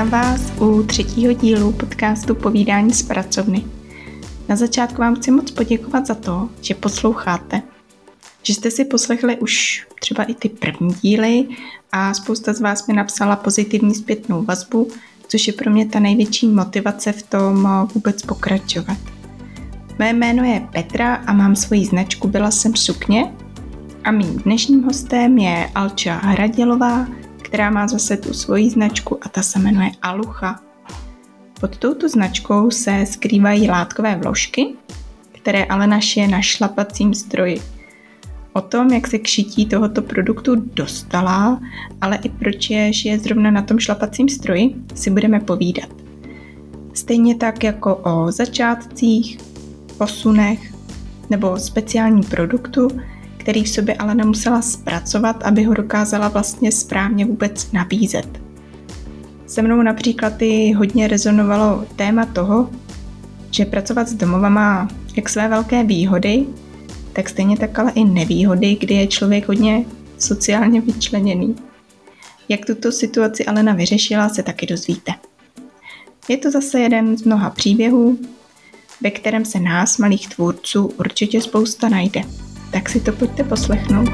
[0.00, 3.64] Vítám vás u třetího dílu podcastu Povídání z pracovny.
[4.48, 7.62] Na začátku vám chci moc poděkovat za to, že posloucháte,
[8.42, 11.48] že jste si poslechli už třeba i ty první díly
[11.92, 14.88] a spousta z vás mi napsala pozitivní zpětnou vazbu,
[15.28, 18.98] což je pro mě ta největší motivace v tom vůbec pokračovat.
[19.98, 23.32] Mé jméno je Petra a mám svoji značku Byla jsem sukně
[24.04, 27.06] a mým dnešním hostem je Alča Hradělová,
[27.50, 30.60] která má zase tu svoji značku a ta se jmenuje Alucha.
[31.60, 34.66] Pod touto značkou se skrývají látkové vložky,
[35.32, 37.60] které ale naše na šlapacím stroji.
[38.52, 41.60] O tom, jak se k šití tohoto produktu dostala,
[42.00, 45.90] ale i proč je žije zrovna na tom šlapacím stroji, si budeme povídat.
[46.94, 49.38] Stejně tak jako o začátcích,
[49.98, 50.74] posunech
[51.30, 52.88] nebo speciálním produktu,
[53.50, 58.40] který v sobě ale nemusela zpracovat, aby ho dokázala vlastně správně vůbec nabízet.
[59.46, 62.70] Se mnou například i hodně rezonovalo téma toho,
[63.50, 66.46] že pracovat s domova má jak své velké výhody,
[67.12, 69.84] tak stejně tak ale i nevýhody, kdy je člověk hodně
[70.18, 71.56] sociálně vyčleněný.
[72.48, 75.12] Jak tuto situaci Alena vyřešila, se taky dozvíte.
[76.28, 78.18] Je to zase jeden z mnoha příběhů,
[79.00, 82.22] ve kterém se nás, malých tvůrců, určitě spousta najde
[82.70, 84.10] tak si to pojďte poslechnout.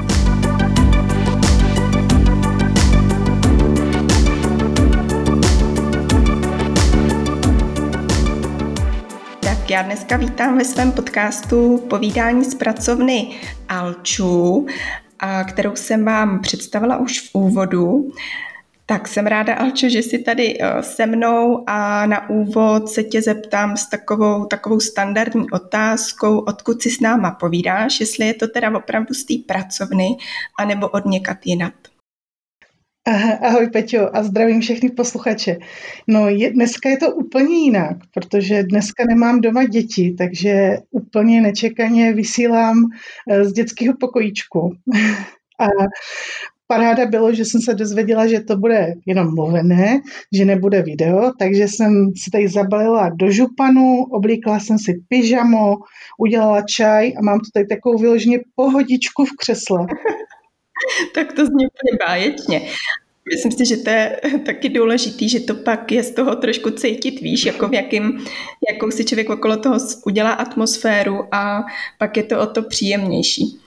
[9.41, 13.35] Tak já dneska vítám ve svém podcastu Povídání z pracovny
[13.69, 14.65] Alču,
[15.47, 18.11] kterou jsem vám představila už v úvodu.
[18.89, 23.21] Tak jsem ráda, Alčo, že jsi tady eh, se mnou a na úvod se tě
[23.21, 28.77] zeptám s takovou, takovou standardní otázkou, odkud si s náma povídáš, jestli je to teda
[28.77, 30.07] opravdu z té pracovny,
[30.59, 31.73] anebo od někat jinat.
[33.41, 35.57] Ahoj Peťo a zdravím všechny posluchače.
[36.07, 42.13] No je, dneska je to úplně jinak, protože dneska nemám doma děti, takže úplně nečekaně
[42.13, 42.77] vysílám
[43.29, 44.75] eh, z dětského pokojíčku.
[45.59, 45.65] A
[46.67, 50.01] paráda bylo, že jsem se dozvěděla, že to bude jenom mluvené,
[50.33, 55.75] že nebude video, takže jsem si tady zabalila do županu, oblíkla jsem si pyžamo,
[56.19, 59.79] udělala čaj a mám tu tady takovou vyloženě pohodičku v křesle.
[61.13, 62.61] tak to zní úplně báječně.
[63.33, 67.21] Myslím si, že to je taky důležitý, že to pak je z toho trošku cítit,
[67.21, 68.25] víš, jako v jakým,
[68.71, 71.65] jakou si člověk okolo toho udělá atmosféru a
[71.97, 73.59] pak je to o to příjemnější.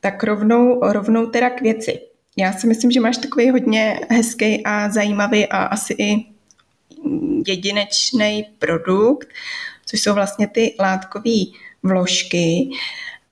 [0.00, 2.00] Tak rovnou, rovnou teda k věci.
[2.36, 6.26] Já si myslím, že máš takový hodně hezký a zajímavý a asi i
[7.46, 9.28] jedinečný produkt,
[9.86, 11.34] což jsou vlastně ty látkové
[11.82, 12.70] vložky.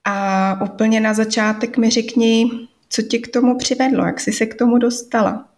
[0.04, 2.50] A úplně na začátek mi řekni,
[2.88, 5.48] co tě k tomu přivedlo, jak jsi se k tomu dostala?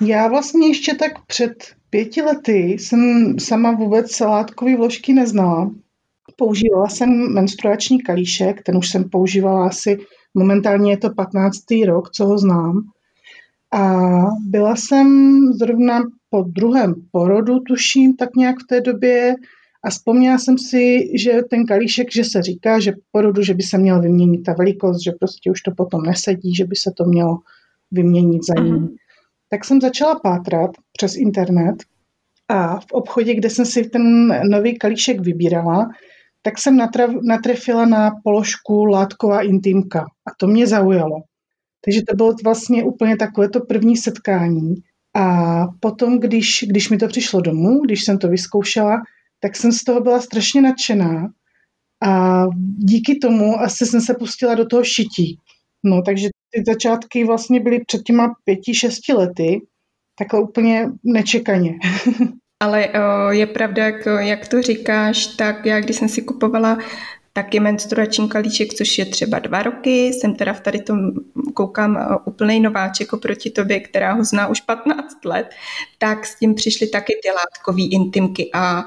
[0.00, 5.70] Já vlastně ještě tak před pěti lety jsem sama vůbec látkové vložky neznala.
[6.36, 9.98] Používala jsem menstruační kalíšek, ten už jsem používala asi
[10.34, 11.58] Momentálně je to 15.
[11.86, 12.82] rok, co ho znám.
[13.74, 14.00] A
[14.40, 19.34] byla jsem zrovna po druhém porodu, tuším, tak nějak v té době
[19.84, 23.62] a vzpomněla jsem si, že ten kalíšek, že se říká, že po porodu, že by
[23.62, 27.04] se měl vyměnit ta velikost, že prostě už to potom nesedí, že by se to
[27.04, 27.38] mělo
[27.90, 28.72] vyměnit za ní.
[28.72, 28.88] Mm.
[29.50, 31.76] Tak jsem začala pátrat přes internet
[32.48, 35.90] a v obchodě, kde jsem si ten nový kalíšek vybírala,
[36.42, 36.78] tak jsem
[37.22, 41.16] natrefila na položku látková intimka a to mě zaujalo.
[41.84, 44.74] Takže to bylo vlastně úplně takové to první setkání.
[45.16, 49.02] A potom, když, když mi to přišlo domů, když jsem to vyzkoušela,
[49.40, 51.28] tak jsem z toho byla strašně nadšená
[52.06, 52.44] a
[52.78, 55.38] díky tomu asi jsem se pustila do toho šití.
[55.84, 59.60] No, takže ty začátky vlastně byly před těma pěti, šesti lety,
[60.18, 61.78] takhle úplně nečekaně.
[62.62, 66.78] Ale o, je pravda, jak, jak to říkáš, tak já když jsem si kupovala
[67.32, 71.10] taky menstruační kalíček, což je třeba dva roky, jsem teda v tady tom
[71.54, 75.46] koukám úplný nováček oproti tobě, která ho zná už 15 let,
[75.98, 78.84] tak s tím přišly taky ty látkové intimky a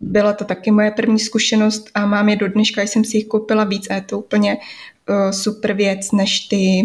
[0.00, 3.64] byla to taky moje první zkušenost a mám je do dneška, jsem si jich koupila
[3.64, 6.82] víc a je to úplně uh, super věc než ty...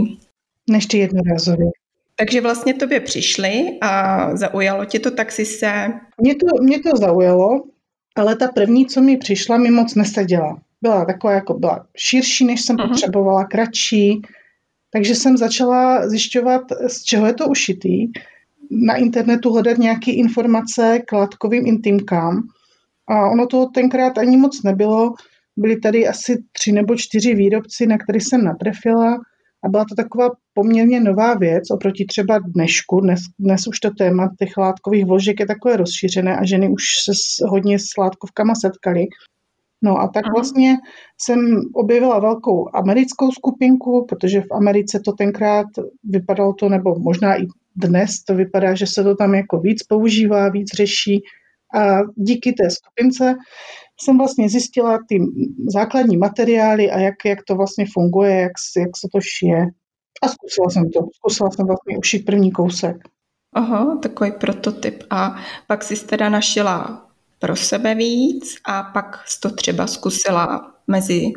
[0.70, 1.66] Než ty jednorázové.
[2.16, 5.88] Takže vlastně tobě přišli a zaujalo tě to, tak si se...
[6.22, 7.64] Mě to, mě to zaujalo,
[8.16, 10.62] ale ta první, co mi přišla, mi moc neseděla.
[10.82, 12.88] Byla taková, jako byla širší, než jsem uh-huh.
[12.88, 14.22] potřebovala, kratší.
[14.92, 18.08] Takže jsem začala zjišťovat, z čeho je to ušitý.
[18.72, 22.44] Na internetu hledat nějaké informace k látkovým intimkám.
[23.08, 25.14] A ono to tenkrát ani moc nebylo.
[25.58, 29.18] Byli tady asi tři nebo čtyři výrobci, na který jsem natrefila
[29.66, 33.00] a byla to taková poměrně nová věc oproti třeba dnešku.
[33.00, 37.14] Dnes, dnes už to téma těch látkových vložek je takové rozšířené a ženy už se
[37.14, 39.06] s, hodně s látkovkama setkaly.
[39.82, 40.76] No a tak vlastně
[41.22, 45.66] jsem objevila velkou americkou skupinku, protože v Americe to tenkrát
[46.04, 47.46] vypadalo to, nebo možná i
[47.76, 51.22] dnes to vypadá, že se to tam jako víc používá, víc řeší.
[51.76, 53.36] A díky té skupince
[54.02, 55.20] jsem vlastně zjistila ty
[55.68, 59.68] základní materiály a jak, jak to vlastně funguje, jak, jak se to šije.
[60.22, 61.00] A zkusila jsem to.
[61.16, 62.98] Zkusila jsem vlastně ušít první kousek.
[63.54, 65.04] Aha, takový prototyp.
[65.10, 65.36] A
[65.68, 67.08] pak jsi teda našila
[67.40, 71.32] pro sebe víc a pak jsi to třeba zkusila mezi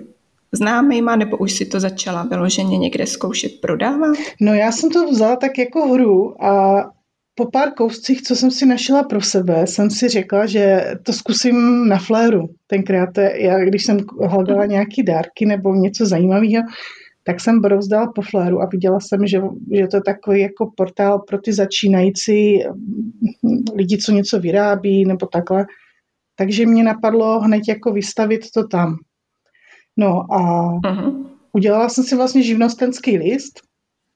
[0.53, 4.17] známýma, nebo už si to začala vyloženě někde zkoušet prodávat?
[4.41, 6.83] No já jsem to vzala tak jako hru a
[7.39, 11.89] po pár kouscích, co jsem si našla pro sebe, jsem si řekla, že to zkusím
[11.89, 12.49] na fléru.
[12.67, 14.71] Tenkrát, já, když jsem hledala mhm.
[14.71, 16.63] nějaký dárky nebo něco zajímavého,
[17.25, 19.41] tak jsem brouzdala po fléru a viděla jsem, že,
[19.73, 22.63] že to je takový jako portál pro ty začínající
[23.75, 25.67] lidi, co něco vyrábí nebo takhle.
[26.37, 28.97] Takže mě napadlo hned jako vystavit to tam.
[29.97, 31.27] No a uh-huh.
[31.53, 33.61] udělala jsem si vlastně živnostenský list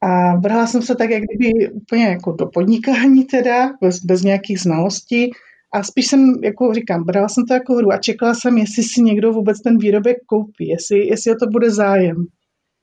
[0.03, 4.61] a vrhla jsem se tak, jak kdyby úplně jako do podnikání teda, bez, bez nějakých
[4.61, 5.31] znalostí.
[5.73, 9.03] A spíš jsem, jako říkám, brala jsem to jako hru a čekala jsem, jestli si
[9.03, 12.17] někdo vůbec ten výrobek koupí, jestli, jestli o to bude zájem.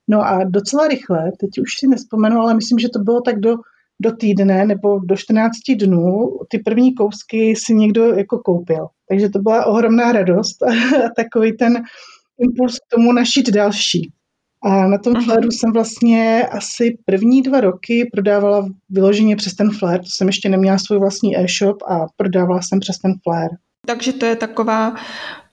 [0.09, 3.55] No a docela rychle, teď už si nespomenu, ale myslím, že to bylo tak do,
[4.01, 8.87] do týdne nebo do 14 dnů, ty první kousky si někdo jako koupil.
[9.09, 10.69] Takže to byla ohromná radost a
[11.15, 11.83] takový ten
[12.39, 14.11] impuls k tomu našít další.
[14.63, 19.99] A na tom fléru jsem vlastně asi první dva roky prodávala vyloženě přes ten flér.
[19.99, 23.49] To jsem ještě neměla svůj vlastní e-shop a prodávala jsem přes ten flér.
[23.87, 24.95] Takže to je taková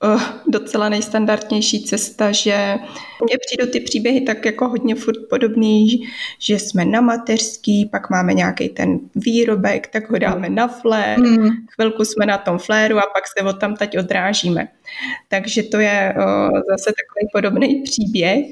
[0.03, 2.75] uh, docela nejstandardnější cesta, že
[3.23, 6.07] mně přijdou ty příběhy tak jako hodně furt podobný,
[6.39, 11.49] že jsme na mateřský, pak máme nějaký ten výrobek, tak ho dáme na flér, mm.
[11.75, 14.67] chvilku jsme na tom fléru a pak se od tam teď odrážíme.
[15.27, 16.23] Takže to je uh,
[16.69, 18.45] zase takový podobný příběh.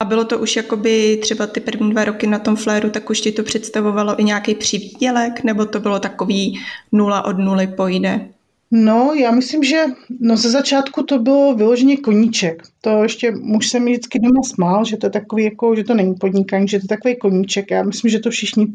[0.00, 3.20] A bylo to už jakoby třeba ty první dva roky na tom fléru, tak už
[3.20, 6.60] ti to představovalo i nějaký přivídělek, nebo to bylo takový
[6.92, 8.33] nula od nuly pojde?
[8.76, 9.84] No, já myslím, že
[10.20, 12.62] no ze začátku to bylo vyloženě koníček.
[12.80, 15.94] To ještě muž se mi vždycky doma smál, že to je takový jako, že to
[15.94, 17.70] není podnikání, že to je takový koníček.
[17.70, 18.66] Já myslím, že to všichni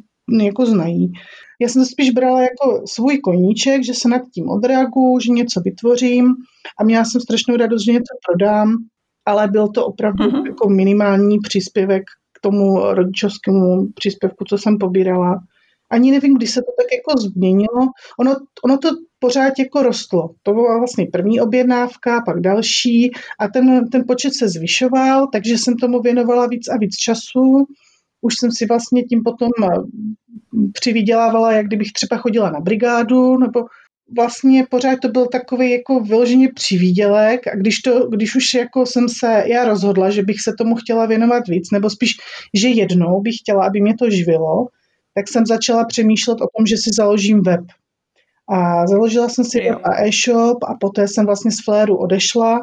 [0.43, 1.11] jako znají.
[1.61, 5.61] Já jsem to spíš brala jako svůj koníček, že se nad tím odreaguju, že něco
[5.61, 6.25] vytvořím
[6.79, 8.75] a měla jsem strašnou radost, že něco prodám,
[9.25, 10.45] ale byl to opravdu uh-huh.
[10.45, 12.03] jako minimální příspěvek
[12.33, 15.39] k tomu rodičovskému příspěvku, co jsem pobírala.
[15.91, 17.81] Ani nevím, kdy se to tak jako změnilo.
[18.19, 20.29] Ono, ono to pořád jako rostlo.
[20.43, 25.75] To byla vlastně první objednávka, pak další a ten, ten počet se zvyšoval, takže jsem
[25.75, 27.65] tomu věnovala víc a víc času.
[28.21, 29.67] Už jsem si vlastně tím potom eh,
[30.73, 33.65] přivydělávala, jak kdybych třeba chodila na brigádu, nebo
[34.15, 39.09] vlastně pořád to byl takový jako vyloženě přivídělek a když, to, když už jako jsem
[39.09, 42.11] se já rozhodla, že bych se tomu chtěla věnovat víc, nebo spíš,
[42.53, 44.67] že jednou bych chtěla, aby mě to živilo,
[45.15, 47.61] tak jsem začala přemýšlet o tom, že si založím web.
[48.49, 52.59] A založila jsem si web a e-shop a poté jsem vlastně z Fléru odešla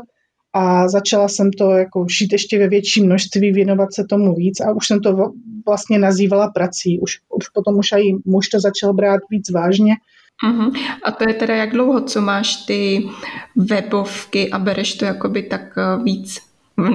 [0.52, 4.72] a začala jsem to jako šít ještě ve větším množství, věnovat se tomu víc a
[4.72, 5.32] už jsem to
[5.66, 7.00] vlastně nazývala prací.
[7.00, 9.94] Už, už potom už i muž to začal brát víc vážně.
[10.48, 10.72] Uh-huh.
[11.04, 13.08] A to je teda jak dlouho, co máš ty
[13.56, 16.38] webovky a bereš to jakoby tak eh, víc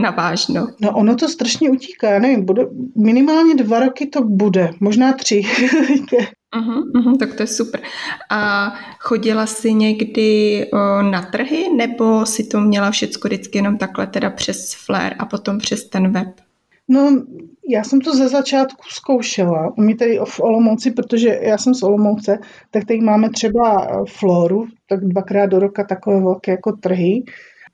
[0.01, 0.67] na vážno.
[0.81, 5.41] No ono to strašně utíká, nevím, bude, minimálně dva roky to bude, možná tři.
[6.55, 7.81] uh-huh, uh-huh, tak to je super.
[8.29, 14.07] A chodila jsi někdy o, na trhy, nebo si to měla všechno vždycky jenom takhle
[14.07, 16.27] teda přes Flair a potom přes ten web?
[16.87, 17.23] No,
[17.69, 19.73] já jsem to ze začátku zkoušela.
[19.79, 22.39] My tady v Olomouci, protože já jsem z Olomouce,
[22.71, 27.23] tak tady máme třeba Floru, tak dvakrát do roka takové velké jako trhy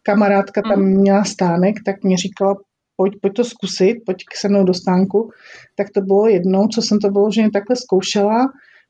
[0.08, 0.86] kamarádka tam mm.
[0.86, 2.56] měla stánek, tak mě říkala,
[2.98, 5.32] pojď, pojď to zkusit, pojď k se mnou do stánku.
[5.76, 8.48] Tak to bylo jednou, co jsem to vyloženě takhle zkoušela.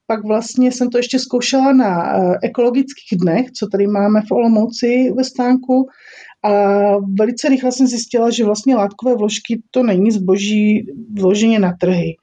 [0.08, 5.12] Pak vlastně jsem to ještě zkoušela na uh, ekologických dnech, co tady máme v Olomouci
[5.18, 5.88] ve stánku.
[6.44, 6.52] A
[7.20, 10.86] velice rychle jsem zjistila, že vlastně látkové vložky to není zboží
[11.18, 12.16] vloženě na trhy.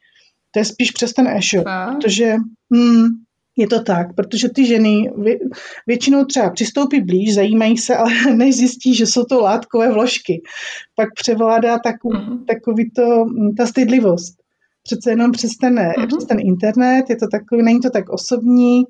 [0.51, 2.37] To je spíš přes ten e-shop, protože
[2.75, 3.07] hmm,
[3.57, 5.11] je to tak, protože ty ženy
[5.87, 10.43] většinou třeba přistoupí blíž, zajímají se, ale než zjistí, že jsou to látkové vložky.
[10.97, 12.45] Pak převládá takový, uh-huh.
[12.45, 14.35] takový to, hm, ta stydlivost.
[14.83, 16.07] Přece jenom přes ten, uh-huh.
[16.07, 18.83] přes ten internet, je to takový, není to tak osobní,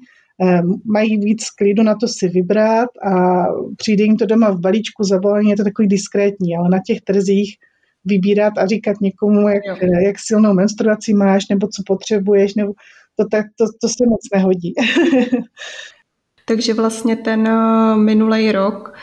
[0.43, 3.45] eh, mají víc klidu na to si vybrat a
[3.77, 7.57] přijde jim to doma v balíčku zabalení, je to takový diskrétní, ale na těch trzích
[8.05, 9.63] vybírat a říkat někomu, jak,
[10.05, 12.73] jak silnou menstruaci máš, nebo co potřebuješ, nebo
[13.17, 14.75] to, tak, to, to se moc nehodí.
[16.45, 18.95] Takže vlastně ten eh, minulý rok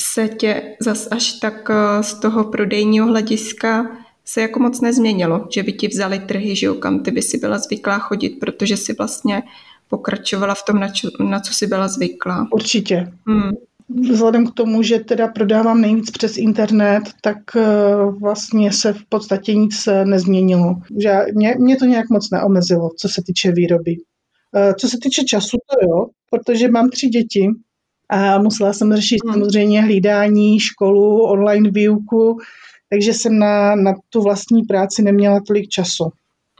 [0.00, 5.62] se tě zas až tak eh, z toho prodejního hlediska se jako moc nezměnilo, že
[5.62, 8.92] by ti vzali trhy, že jo, kam ty by si byla zvyklá chodit, protože si
[8.92, 9.42] vlastně
[9.88, 12.48] pokračovala v tom, na, čo, na co si byla zvyklá.
[12.52, 13.12] Určitě.
[13.26, 13.52] Hmm.
[13.88, 17.62] Vzhledem k tomu, že teda prodávám nejvíc přes internet, tak eh,
[18.20, 20.74] vlastně se v podstatě nic nezměnilo.
[21.02, 23.96] Že mě, mě to nějak moc neomezilo, co se týče výroby.
[24.56, 27.48] Eh, co se týče času, to jo, protože mám tři děti
[28.08, 29.32] a musela jsem řešit hmm.
[29.32, 32.38] samozřejmě hlídání, školu, online výuku,
[32.90, 36.04] takže jsem na, na tu vlastní práci neměla tolik času.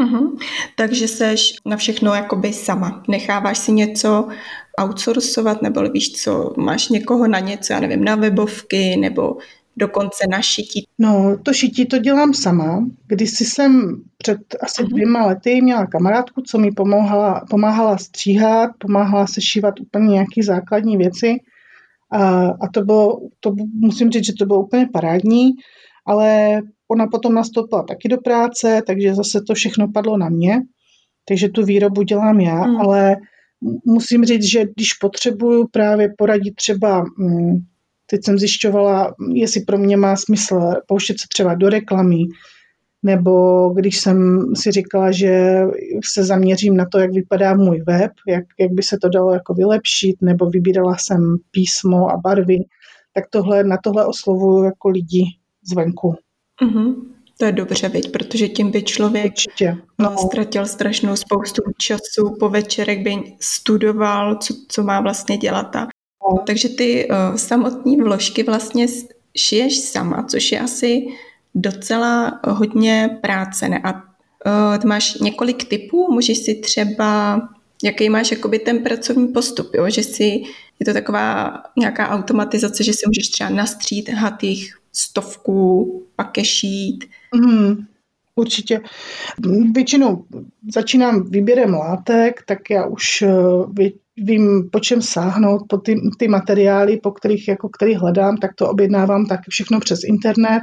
[0.00, 0.38] Uh-huh.
[0.76, 3.02] Takže seš na všechno jakoby sama.
[3.09, 4.28] Necháváš si něco
[4.81, 9.37] outsourcovat, nebo víš co, máš někoho na něco, já nevím, na webovky, nebo
[9.76, 10.87] dokonce na šití?
[10.99, 12.87] No, to šití to dělám sama.
[13.07, 14.88] Když jsem před asi uh-huh.
[14.88, 20.97] dvěma lety měla kamarádku, co mi pomáhala, pomáhala stříhat, pomáhala se šívat úplně nějaké základní
[20.97, 21.37] věci.
[22.12, 25.50] A, a to bylo, to musím říct, že to bylo úplně parádní,
[26.07, 30.61] ale ona potom nastoupila taky do práce, takže zase to všechno padlo na mě.
[31.28, 32.81] Takže tu výrobu dělám já, uh-huh.
[32.81, 33.16] ale
[33.85, 37.59] musím říct, že když potřebuju právě poradit třeba mm,
[38.06, 42.18] Teď jsem zjišťovala, jestli pro mě má smysl pouštět se třeba do reklamy,
[43.02, 45.62] nebo když jsem si říkala, že
[46.04, 49.54] se zaměřím na to, jak vypadá můj web, jak, jak by se to dalo jako
[49.54, 52.59] vylepšit, nebo vybírala jsem písmo a barvy,
[53.14, 55.25] tak tohle, na tohle oslovuju jako lidi
[55.71, 56.14] zvenku.
[56.62, 56.94] Mm-hmm.
[57.38, 59.76] To je dobře, viď, protože tím by člověk Určitě.
[59.99, 60.17] No.
[60.19, 65.88] ztratil strašnou spoustu času, po večerek by studoval, co, co má vlastně dělat a
[66.47, 68.87] takže ty uh, samotné vložky vlastně
[69.37, 71.07] šiješ sama, což je asi
[71.55, 73.69] docela hodně práce.
[73.69, 73.81] Ne?
[73.85, 77.41] A uh, ty máš několik typů, můžeš si třeba,
[77.85, 79.91] jaký máš jakoby ten pracovní postup, jo?
[79.91, 80.43] že si,
[80.81, 84.11] je to taková nějaká automatizace, že si můžeš třeba nastřít
[84.43, 87.05] jich stovku, pak je šít.
[87.35, 87.76] Mm,
[88.35, 88.81] určitě.
[89.75, 90.25] Většinou
[90.75, 96.97] začínám výběrem látek, tak já už eh, vím, po čem sáhnout, po ty, ty materiály,
[96.97, 100.62] po kterých, jako, kterých hledám, tak to objednávám taky všechno přes internet.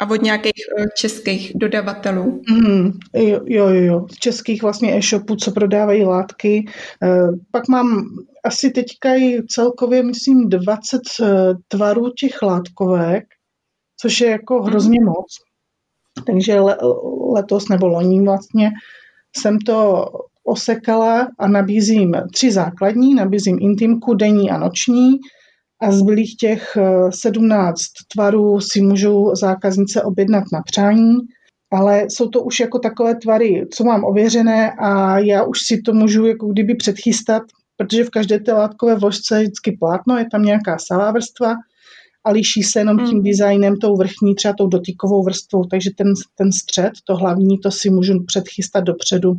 [0.00, 2.42] A od nějakých eh, českých dodavatelů?
[2.50, 6.64] Mm, jo, jo, jo, z českých vlastně e-shopů, co prodávají látky.
[7.02, 7.08] E,
[7.50, 8.04] pak mám
[8.44, 13.24] asi teďka i celkově, myslím, 20 e, eh, tvarů těch látkovek,
[14.00, 15.06] což je jako hrozně mm.
[15.06, 15.47] moc.
[16.26, 16.76] Takže le,
[17.34, 18.70] letos nebo loní vlastně
[19.36, 20.06] jsem to
[20.44, 25.10] osekala a nabízím tři základní, nabízím intimku, denní a noční.
[25.82, 26.76] A zbylých těch
[27.10, 27.84] 17 eh,
[28.14, 31.16] tvarů si můžou zákaznice objednat na přání,
[31.72, 35.92] ale jsou to už jako takové tvary, co mám ověřené a já už si to
[35.92, 37.42] můžu jako kdyby předchystat,
[37.76, 41.54] protože v každé té látkové vložce je vždycky plátno, je tam nějaká salá vrstva
[42.28, 43.24] a liší se jenom tím mm.
[43.24, 47.90] designem, tou vrchní, třeba tou dotykovou vrstvou, takže ten, ten střed, to hlavní, to si
[47.90, 49.36] můžu předchystat dopředu.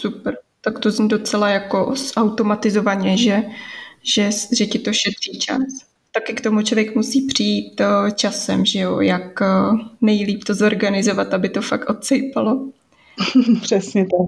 [0.00, 0.38] Super.
[0.60, 3.42] Tak to zní docela jako automatizovaně, že,
[4.02, 5.62] že, že ti to šetří čas.
[6.12, 9.46] Taky k tomu člověk musí přijít eh, časem, že jo, jak eh,
[10.00, 12.72] nejlíp to zorganizovat, aby to fakt odsejpalo.
[13.62, 14.26] Přesně tak.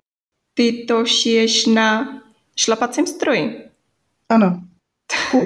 [0.54, 2.21] Ty to šiješ na
[2.57, 3.59] šlapacím stroji.
[4.28, 4.62] Ano.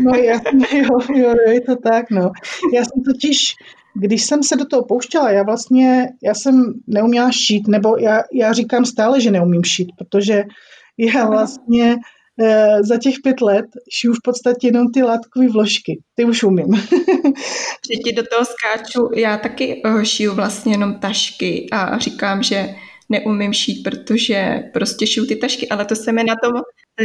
[0.01, 0.41] No, já,
[0.73, 2.31] jo, jo, je to tak, no.
[2.75, 3.55] Já jsem totiž
[3.95, 8.53] když jsem se do toho pouštěla, já vlastně, já jsem neuměla šít, nebo já, já
[8.53, 10.45] říkám stále, že neumím šít, protože
[10.99, 11.97] já vlastně
[12.41, 16.03] e, za těch pět let šiju v podstatě jenom ty látkové vložky.
[16.15, 16.75] Ty už umím.
[17.91, 22.75] že ti do toho skáču, já taky eh, šiju vlastně jenom tašky a říkám, že
[23.09, 26.53] neumím šít, protože prostě šiju ty tašky, ale to se mi na tom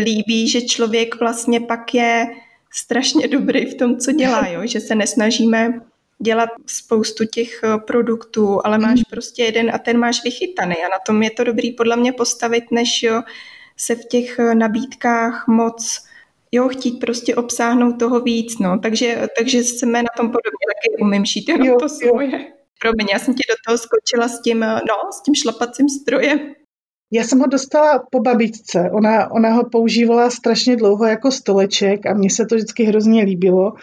[0.04, 2.26] líbí, že člověk vlastně pak je
[2.74, 4.62] strašně dobrý v tom, co dělá, jo?
[4.66, 5.82] že se nesnažíme
[6.20, 9.04] dělat spoustu těch eh, produktů, ale máš mm.
[9.10, 12.64] prostě jeden a ten máš vychytaný a na tom je to dobrý podle mě postavit,
[12.72, 13.22] než jo,
[13.78, 16.10] se v těch eh, nabídkách moc
[16.52, 21.26] jo, chtít prostě obsáhnout toho víc, no, takže, takže jsme na tom podobně, taky umím
[21.26, 22.46] šít jenom jo, to svoje.
[22.82, 26.40] Promiň, já jsem ti do toho skočila s tím, eh, no, s tím šlapacím strojem.
[27.12, 28.90] Já jsem ho dostala po babičce.
[28.94, 33.74] Ona, ona ho používala strašně dlouho jako stoleček a mně se to vždycky hrozně líbilo.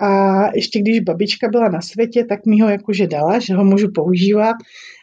[0.00, 3.88] A ještě když babička byla na světě, tak mi ho jakože dala, že ho můžu
[3.94, 4.56] používat.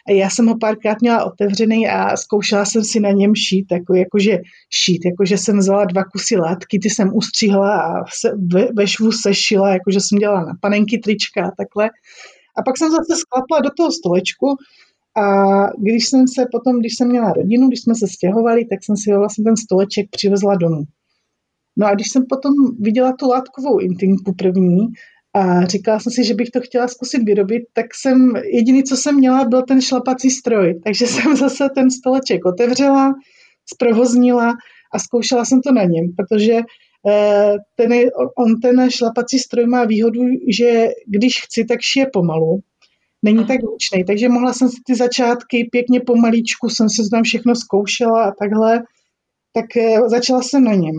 [0.07, 3.95] A já jsem ho párkrát měla otevřený a zkoušela jsem si na něm šít, jako,
[3.95, 4.37] jakože
[4.69, 9.11] šít, jakože jsem vzala dva kusy látky, ty jsem ustřihla a se, ve, ve švu
[9.11, 11.89] sešila, jakože jsem dělala na panenky trička a takhle.
[12.57, 14.47] A pak jsem zase sklapla do toho stolečku
[15.17, 15.25] a
[15.77, 19.13] když jsem se potom, když jsem měla rodinu, když jsme se stěhovali, tak jsem si
[19.13, 20.83] vlastně ten stoleček přivezla domů.
[21.77, 24.87] No a když jsem potom viděla tu látkovou intimku první
[25.33, 29.15] a říkala jsem si, že bych to chtěla zkusit vyrobit, tak jsem, jediný, co jsem
[29.15, 30.79] měla, byl ten šlapací stroj.
[30.83, 33.13] Takže jsem zase ten stoleček otevřela,
[33.73, 34.53] zprovoznila
[34.93, 36.59] a zkoušela jsem to na něm, protože
[37.07, 37.91] eh, ten,
[38.37, 40.21] on ten šlapací stroj má výhodu,
[40.57, 42.59] že když chci, tak šije pomalu.
[43.25, 47.55] Není tak hlučný, takže mohla jsem si ty začátky pěkně pomalíčku, jsem se tam všechno
[47.55, 48.83] zkoušela a takhle,
[49.53, 50.95] tak eh, začala jsem na něm.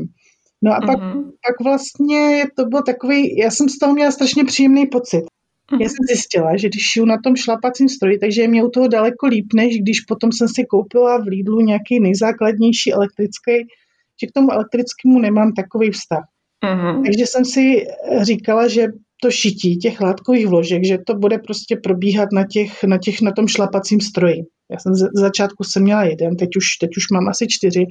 [0.62, 1.24] No a pak, mm-hmm.
[1.24, 5.24] pak vlastně to byl takový, já jsem z toho měla strašně příjemný pocit.
[5.24, 5.80] Mm-hmm.
[5.80, 9.26] Já jsem zjistila, že když šiju na tom šlapacím stroji, takže mě u toho daleko
[9.26, 13.52] líp, než když potom jsem si koupila v Lidlu nějaký nejzákladnější elektrický,
[14.20, 16.24] že k tomu elektrickému nemám takový vztah.
[16.64, 17.04] Mm-hmm.
[17.04, 17.86] Takže jsem si
[18.22, 18.86] říkala, že
[19.22, 23.32] to šití těch látkových vložek, že to bude prostě probíhat na, těch, na, těch, na
[23.32, 24.42] tom šlapacím stroji.
[24.70, 27.86] Já jsem z začátku jsem měla jeden, teď už, teď už mám asi čtyři,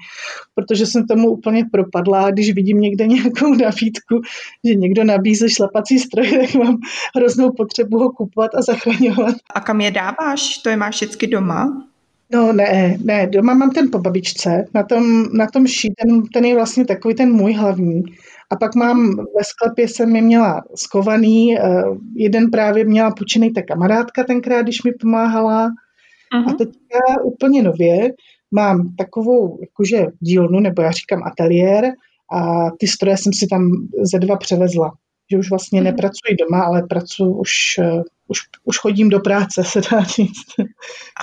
[0.55, 4.21] protože jsem tomu úplně propadla a když vidím někde nějakou nabídku,
[4.67, 6.77] že někdo nabízí šlapací stroj, tak mám
[7.15, 9.35] hroznou potřebu ho kupovat a zachraňovat.
[9.53, 10.57] A kam je dáváš?
[10.57, 11.87] To je máš vždycky doma?
[12.33, 16.45] No ne, ne, doma mám ten po babičce, na tom, na tom ší, ten, ten
[16.45, 18.03] je vlastně takový ten můj hlavní.
[18.51, 21.83] A pak mám ve sklepě jsem je měla skovaný, eh,
[22.15, 25.67] jeden právě měla půjčený ta kamarádka tenkrát, když mi pomáhala.
[25.67, 26.49] Uh-huh.
[26.49, 28.13] A teďka úplně nově
[28.51, 31.91] mám takovou jakože dílnu, nebo já říkám ateliér
[32.33, 33.71] a ty stroje jsem si tam
[34.11, 34.91] ze dva převezla.
[35.31, 35.83] Že už vlastně uh-huh.
[35.83, 40.45] nepracuji doma, ale pracuji už, eh, už, už chodím do práce, se dá říct.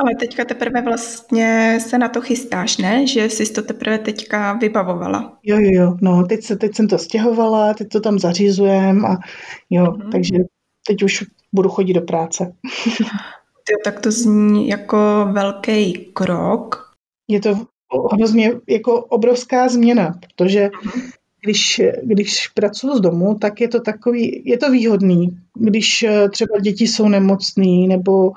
[0.00, 3.06] Ale teďka teprve vlastně se na to chystáš, ne?
[3.06, 5.38] Že jsi to teprve teďka vybavovala.
[5.42, 5.96] Jo, jo, jo.
[6.00, 9.18] No, teď, se, teď jsem to stěhovala, teď to tam zařizujem a
[9.70, 10.10] jo, uh-huh.
[10.12, 10.34] takže
[10.86, 12.52] teď už budu chodit do práce.
[13.64, 16.92] Ty, tak to zní jako velký krok.
[17.28, 17.66] Je to
[18.12, 20.70] hrozně jako obrovská změna, protože
[21.44, 26.58] když, když pracuji z domu, tak je to takový, je to výhodný, když eh, třeba
[26.60, 28.32] děti jsou nemocný nebo,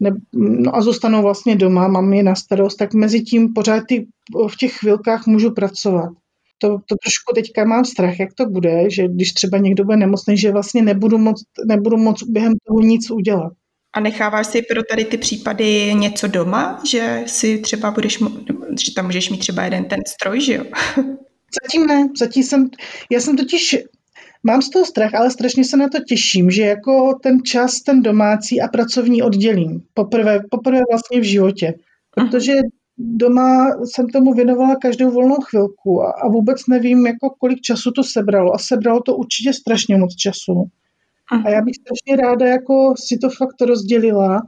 [0.00, 4.06] ne, no a zůstanou vlastně doma, mám je na starost, tak mezi tím pořád ty,
[4.50, 6.10] v těch chvilkách můžu pracovat.
[6.58, 10.38] To, to trošku teďka mám strach, jak to bude, že když třeba někdo bude nemocný,
[10.38, 13.52] že vlastně nebudu moc, nebudu moc během toho nic udělat.
[13.92, 18.18] A necháváš si pro tady ty případy něco doma, že si třeba budeš,
[18.86, 20.64] že tam můžeš mít třeba jeden ten stroj, že jo?
[21.62, 22.70] Zatím ne, zatím jsem,
[23.10, 23.76] já jsem totiž,
[24.42, 28.02] mám z toho strach, ale strašně se na to těším, že jako ten čas, ten
[28.02, 29.82] domácí a pracovní oddělím.
[29.94, 31.74] Poprvé, poprvé vlastně v životě.
[32.14, 32.52] Protože
[32.98, 38.04] doma jsem tomu věnovala každou volnou chvilku a, a vůbec nevím, jako kolik času to
[38.04, 38.54] sebralo.
[38.54, 40.64] A sebralo to určitě strašně moc času.
[41.44, 44.42] A já bych strašně ráda jako si to fakt rozdělila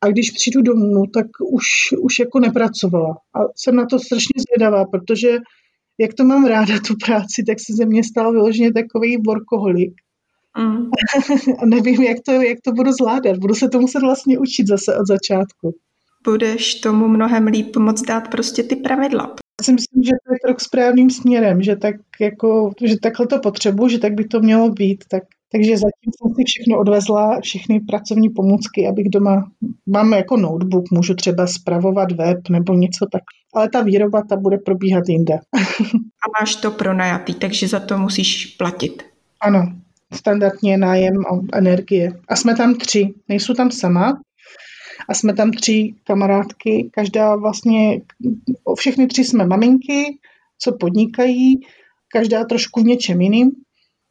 [0.00, 1.64] a když přijdu domů, tak už,
[2.00, 3.16] už jako nepracovala.
[3.34, 5.38] A jsem na to strašně zvědavá, protože
[6.00, 9.92] jak to mám ráda, tu práci, tak se ze mě stal vyloženě takový workoholik.
[10.58, 10.90] Mm.
[11.62, 13.36] a nevím, jak to, jak to budu zvládat.
[13.36, 15.74] Budu se to muset vlastně učit zase od začátku.
[16.24, 19.34] Budeš tomu mnohem líp moc dát prostě ty pravidla.
[19.60, 23.38] Já si myslím, že to je krok správným směrem, že, tak jako, že takhle to
[23.38, 25.04] potřebuji, že tak by to mělo být.
[25.08, 29.50] Tak takže zatím jsem si všechno odvezla, všechny pracovní pomůcky, abych doma,
[29.86, 33.22] mám jako notebook, můžu třeba spravovat web nebo něco tak.
[33.54, 35.34] Ale ta výroba, ta bude probíhat jinde.
[36.22, 39.02] A máš to pronajatý, takže za to musíš platit.
[39.40, 39.72] Ano,
[40.12, 42.12] standardně nájem a energie.
[42.28, 44.20] A jsme tam tři, nejsou tam sama.
[45.08, 48.00] A jsme tam tři kamarádky, každá vlastně,
[48.78, 50.18] všechny tři jsme maminky,
[50.58, 51.60] co podnikají,
[52.12, 53.50] každá trošku v něčem jiným.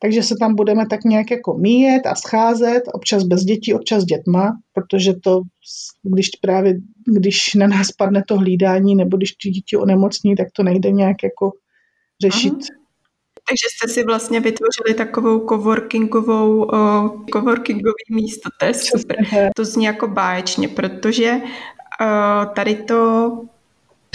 [0.02, 4.06] Takže se tam budeme tak nějak jako míjet a scházet, občas bez dětí, občas s
[4.06, 5.42] dětma, protože to,
[6.04, 6.74] když právě,
[7.20, 11.24] když na nás padne to hlídání, nebo když ty děti onemocní, tak to nejde nějak
[11.24, 11.52] jako
[12.22, 12.54] řešit.
[12.54, 12.80] Aha.
[13.50, 19.18] Takže jste si vlastně vytvořili takovou coworkingovou, uh, coworkingový místo, to je super.
[19.56, 23.32] To zní jako báječně, protože uh, tady to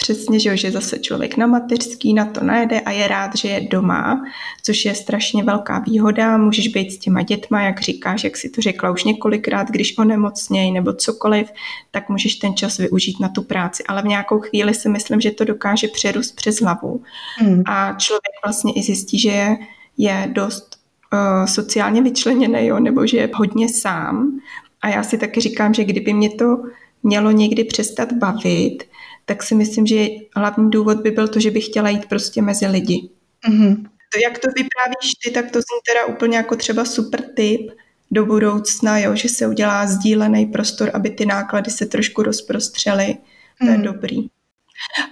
[0.05, 3.61] Přesně, že, že zase člověk na mateřský na to najede a je rád, že je
[3.61, 4.25] doma,
[4.63, 6.37] což je strašně velká výhoda.
[6.37, 10.71] Můžeš být s těma dětma, jak říkáš, jak si to řekla už několikrát, když onemocněj
[10.71, 11.49] nebo cokoliv,
[11.91, 13.85] tak můžeš ten čas využít na tu práci.
[13.89, 17.03] Ale v nějakou chvíli si myslím, že to dokáže přerůst přes hlavu.
[17.37, 17.63] Hmm.
[17.67, 19.59] A člověk vlastně i zjistí, že je,
[19.99, 20.77] je dost
[21.13, 24.41] uh, sociálně vyčleněný, jo, nebo že je hodně sám.
[24.83, 26.59] A já si taky říkám, že kdyby mě to
[27.03, 28.85] mělo někdy přestat bavit,
[29.25, 30.07] tak si myslím, že
[30.37, 33.09] hlavní důvod by byl to, že bych chtěla jít prostě mezi lidi.
[33.49, 33.83] Mm-hmm.
[33.85, 37.71] To, jak to vyprávíš ty, tak to zní teda úplně jako třeba super tip
[38.11, 43.17] do budoucna, jo, že se udělá sdílený prostor, aby ty náklady se trošku rozprostřely.
[43.61, 43.83] To je hmm.
[43.83, 44.27] dobrý.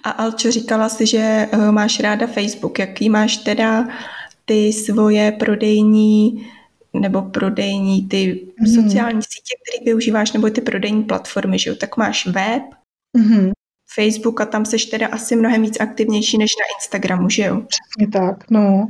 [0.02, 2.78] A Alčo, říkala si, že uh, máš ráda Facebook.
[2.78, 3.88] Jaký máš teda
[4.44, 6.46] ty svoje prodejní
[6.92, 8.66] nebo prodejní ty mm.
[8.66, 11.76] sociální sítě, které využíváš, nebo ty prodejní platformy, že jo?
[11.76, 12.62] Tak máš web,
[13.16, 13.52] mm.
[13.94, 17.56] Facebook a tam seš teda asi mnohem víc aktivnější než na Instagramu, že jo?
[17.56, 18.88] Přesně tak, no.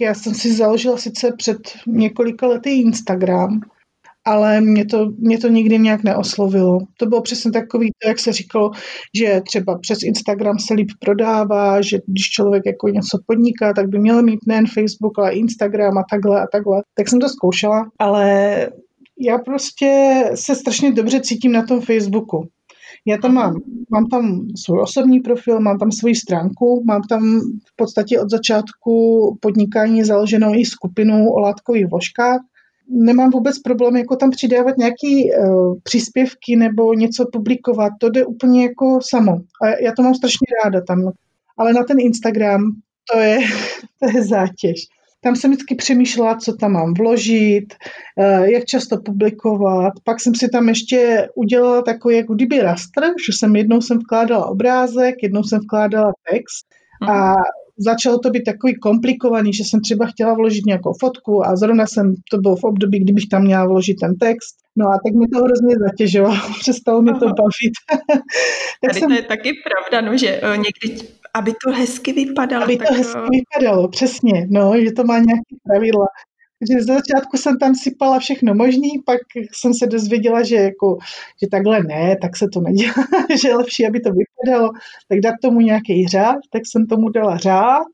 [0.00, 3.60] Já jsem si založila sice před několika lety Instagram,
[4.24, 6.78] ale mě to, mě to nikdy nějak neoslovilo.
[6.96, 8.70] To bylo přesně takový, jak se říkalo,
[9.18, 13.98] že třeba přes Instagram se líp prodává, že když člověk jako něco podniká, tak by
[13.98, 16.82] měl mít nejen Facebook, ale Instagram a takhle a takhle.
[16.94, 18.68] Tak jsem to zkoušela, ale
[19.20, 22.48] já prostě se strašně dobře cítím na tom Facebooku.
[23.06, 23.54] Já tam mám,
[23.90, 29.38] mám tam svůj osobní profil, mám tam svoji stránku, mám tam v podstatě od začátku
[29.40, 32.40] podnikání založenou i skupinu o látkových vložkách.
[32.88, 38.62] Nemám vůbec problém jako tam přidávat nějaké uh, příspěvky nebo něco publikovat, to jde úplně
[38.62, 39.32] jako samo.
[39.32, 41.12] A já to mám strašně ráda tam.
[41.58, 42.62] Ale na ten Instagram
[43.12, 43.38] to je,
[44.00, 44.86] to je zátěž.
[45.24, 47.74] Tam jsem vždycky přemýšlela, co tam mám vložit,
[48.18, 49.92] eh, jak často publikovat.
[50.04, 54.46] Pak jsem si tam ještě udělala takový jako kdyby rastr, že jsem jednou jsem vkládala
[54.46, 56.66] obrázek, jednou jsem vkládala text
[57.08, 57.36] a mhm.
[57.78, 62.14] začalo to být takový komplikovaný, že jsem třeba chtěla vložit nějakou fotku a zrovna jsem,
[62.30, 64.56] to bylo v období, kdybych tam měla vložit ten text.
[64.76, 67.74] No a tak mi to hrozně zatěžovalo, přestalo mi to bavit.
[68.80, 69.08] tak Tady jsem...
[69.08, 72.64] to je taky pravda, no, že eh, někdy aby to hezky vypadalo.
[72.64, 72.88] Aby tak...
[72.88, 76.06] to hezky vypadalo, přesně, no, že to má nějaké pravidla.
[76.58, 79.20] Takže z začátku jsem tam sypala všechno možný, pak
[79.52, 80.98] jsem se dozvěděla, že, jako,
[81.42, 82.94] že takhle ne, tak se to nedělá,
[83.42, 84.70] že je lepší, aby to vypadalo,
[85.08, 87.86] tak dát tomu nějaký řád, tak jsem tomu dala řád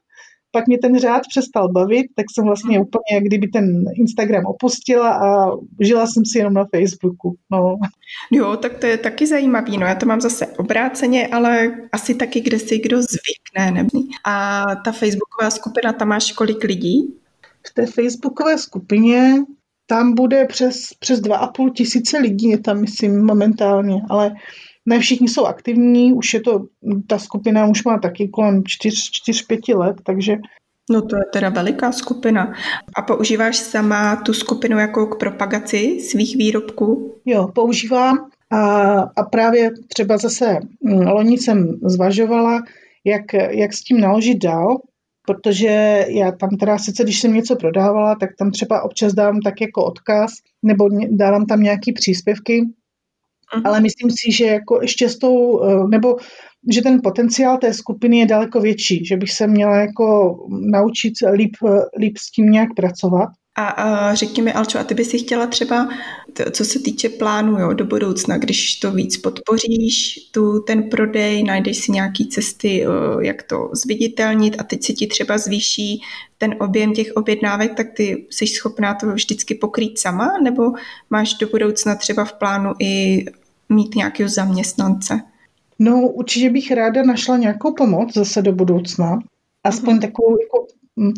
[0.50, 2.86] pak mě ten řád přestal bavit, tak jsem vlastně mhm.
[2.86, 7.36] úplně jak kdyby ten Instagram opustila a žila jsem si jenom na Facebooku.
[7.50, 7.76] No.
[8.30, 9.78] Jo, tak to je taky zajímavý.
[9.78, 13.70] No, já to mám zase obráceně, ale asi taky kde si kdo zvykne.
[13.82, 13.88] Ne?
[14.24, 17.14] A ta facebooková skupina, tam máš kolik lidí?
[17.66, 19.34] V té facebookové skupině
[19.86, 24.34] tam bude přes, přes 2,5 tisíce lidí, je tam myslím momentálně, ale
[24.88, 26.64] ne všichni jsou aktivní, už je to,
[27.06, 30.36] ta skupina už má taky kolem 4-5 let, takže
[30.90, 32.52] No to je teda veliká skupina.
[32.96, 37.14] A používáš sama tu skupinu jako k propagaci svých výrobků?
[37.24, 38.60] Jo, používám a,
[39.00, 42.62] a právě třeba zase mm, loni jsem zvažovala,
[43.04, 44.78] jak, jak s tím naložit dál,
[45.26, 49.60] protože já tam teda sice, když jsem něco prodávala, tak tam třeba občas dávám tak
[49.60, 52.64] jako odkaz, nebo dávám tam nějaký příspěvky,
[53.56, 53.62] Uh-huh.
[53.64, 56.16] Ale myslím si, že jako ještě s tou, eh, nebo
[56.72, 60.36] že ten potenciál té skupiny je daleko větší, že bych se měla jako
[60.72, 61.56] naučit líp,
[61.98, 63.28] líp s tím nějak pracovat.
[63.56, 65.88] A, a řekni mi, Alčo, a ty bys si chtěla třeba,
[66.50, 71.78] co se týče plánu jo, do budoucna, když to víc podpoříš, tu, ten prodej, najdeš
[71.78, 72.84] si nějaké cesty,
[73.20, 76.00] jak to zviditelnit a teď se ti třeba zvýší
[76.38, 80.62] ten objem těch objednávek, tak ty jsi schopná to vždycky pokrýt sama, nebo
[81.10, 83.24] máš do budoucna třeba v plánu i
[83.68, 85.20] mít nějakého zaměstnance?
[85.78, 89.18] No, určitě bych ráda našla nějakou pomoc zase do budoucna.
[89.64, 90.00] Aspoň mm-hmm.
[90.00, 91.12] takovou jako mm,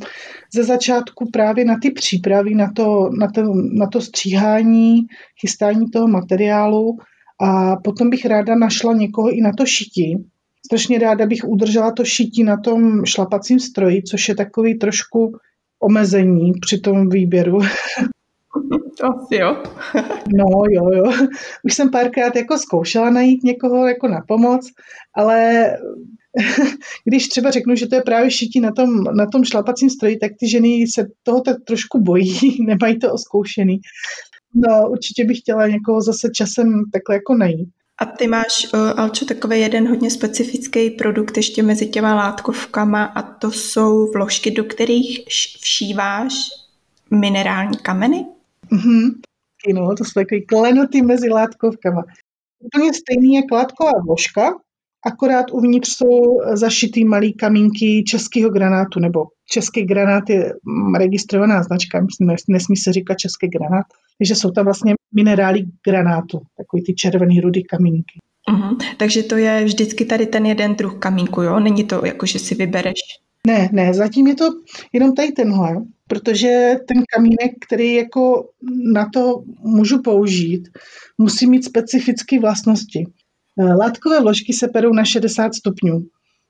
[0.54, 5.00] ze začátku právě na ty přípravy, na to, na to, na to stříhání,
[5.40, 6.96] chystání toho materiálu
[7.40, 10.16] a potom bych ráda našla někoho i na to šití.
[10.66, 15.32] Strašně ráda bych udržela to šití na tom šlapacím stroji, což je takový trošku
[15.80, 17.58] omezení při tom výběru.
[19.00, 19.62] To jo.
[20.36, 21.12] no jo, jo.
[21.64, 24.66] Už jsem párkrát jako zkoušela najít někoho jako na pomoc,
[25.16, 25.70] ale
[27.04, 30.32] když třeba řeknu, že to je právě šití na tom, na tom šlapacím stroji, tak
[30.40, 33.80] ty ženy se toho tak trošku bojí, nemají to oskoušený.
[34.54, 37.68] No, určitě bych chtěla někoho zase časem takhle jako najít.
[37.98, 43.22] A ty máš, uh, Alčo, takový jeden hodně specifický produkt ještě mezi těma látkovkama a
[43.22, 45.24] to jsou vložky, do kterých
[45.60, 46.34] všíváš
[47.10, 48.24] minerální kameny?
[48.72, 49.10] Mm-hmm.
[49.74, 52.02] No, to jsou takové klenoty mezi látkovkama.
[52.64, 54.54] Úplně stejný jak látková vložka,
[55.06, 60.52] akorát uvnitř jsou zašitý malý kamínky českého granátu, nebo český granát je
[60.98, 62.06] registrovaná značka,
[62.48, 63.86] nesmí se říkat český granát,
[64.18, 68.18] takže jsou tam vlastně minerály granátu, takový ty červený rudy kamínky.
[68.52, 68.76] Uh-huh.
[68.96, 71.60] Takže to je vždycky tady ten jeden druh kamínku, jo?
[71.60, 73.00] Není to jako, že si vybereš?
[73.46, 74.44] Ne, ne, zatím je to
[74.92, 75.76] jenom tady tenhle
[76.10, 78.48] protože ten kamínek, který jako
[78.94, 80.68] na to můžu použít,
[81.18, 83.06] musí mít specifické vlastnosti.
[83.60, 86.02] Eh, látkové vložky se perou na 60 stupňů,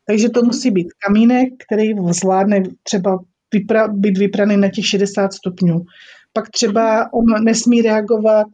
[0.06, 3.18] takže to musí být kamínek, který zvládne třeba
[3.52, 5.84] vypra, být vypraný na těch 60 stupňů.
[6.32, 8.46] Pak třeba on nesmí reagovat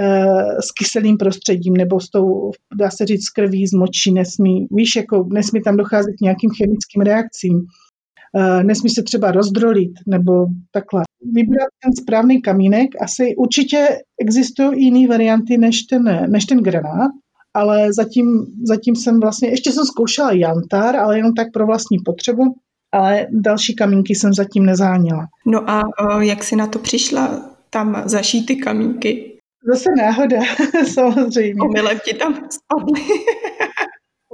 [0.00, 4.96] eh, s kyselým prostředím nebo s tou, dá se říct, krví, z močí, nesmí, víš,
[4.96, 7.66] jako nesmí tam docházet k nějakým chemickým reakcím.
[8.36, 11.02] Eh, nesmí se třeba rozdrolit nebo takhle.
[11.32, 13.88] Vybrat ten správný kamínek, asi určitě
[14.20, 17.10] existují jiné varianty než ten, než ten granát,
[17.54, 22.42] ale zatím, zatím jsem vlastně, ještě jsem zkoušela jantar, ale jenom tak pro vlastní potřebu,
[22.92, 25.26] ale další kamínky jsem zatím nezáněla.
[25.46, 25.82] No a
[26.20, 29.30] jak jsi na to přišla tam zašít ty kamínky?
[29.72, 30.40] Zase náhoda,
[30.92, 31.62] samozřejmě.
[31.62, 33.00] Omylem ti tam spadly.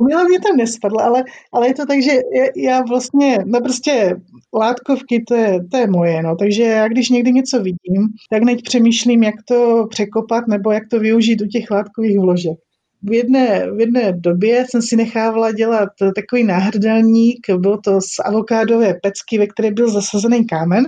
[0.00, 2.12] Omylem mě tam nespadlo, ale, ale je to tak, že
[2.56, 4.16] já vlastně, no prostě
[4.54, 8.62] látkovky, to je, to je moje, no, takže já když někdy něco vidím, tak neď
[8.62, 12.58] přemýšlím, jak to překopat nebo jak to využít u těch látkových vložek.
[13.02, 18.94] V jedné, v jedné době jsem si nechávala dělat takový náhrdelník, bylo to z avokádové
[19.02, 20.86] pecky, ve které byl zasazený kámen,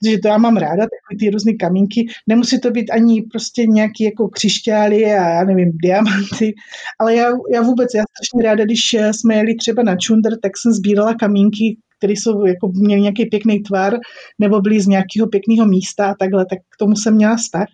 [0.00, 2.06] protože to já mám ráda, takové ty různé kamínky.
[2.26, 6.54] Nemusí to být ani prostě nějaký jako křišťály a já nevím, diamanty,
[7.00, 8.80] ale já, já vůbec, já strašně ráda, když
[9.12, 13.62] jsme jeli třeba na čundr, tak jsem sbírala kamínky, které jsou jako měly nějaký pěkný
[13.62, 13.96] tvar,
[14.40, 17.66] nebo byly z nějakého pěkného místa a takhle, tak k tomu jsem měla vztah.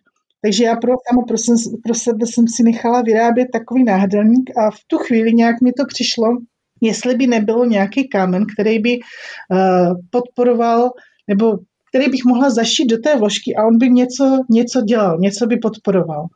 [0.45, 4.71] Takže já pro, sama pro, jsem, pro sebe jsem si nechala vyrábět takový náhrdelník a
[4.71, 6.27] v tu chvíli nějak mi to přišlo,
[6.81, 10.91] jestli by nebylo nějaký kámen, který by uh, podporoval,
[11.29, 11.59] nebo
[11.93, 15.57] který bych mohla zašít do té vložky a on by něco, něco dělal, něco by
[15.57, 16.27] podporoval.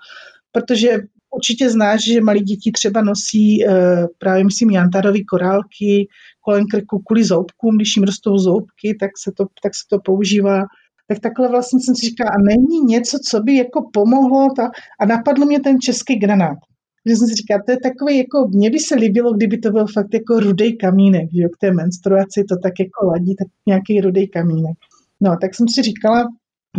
[0.52, 0.98] Protože
[1.34, 3.72] určitě znáš, že malí děti třeba nosí uh,
[4.18, 6.08] právě, myslím, jantarový korálky
[6.40, 10.62] kolem krku kvůli zoubkům, když jim rostou zoubky, tak se to, tak se to používá
[11.08, 15.06] tak takhle vlastně jsem si říkala, a není něco, co by jako pomohlo, ta, a
[15.06, 16.58] napadl mě ten český granát.
[17.06, 19.86] Že jsem si říkala, to je takový, jako, mně by se líbilo, kdyby to byl
[19.86, 24.00] fakt jako rudý kamínek, že jo, k té menstruaci to tak jako ladí, tak nějaký
[24.00, 24.76] rudý kamínek.
[25.20, 26.24] No, tak jsem si říkala,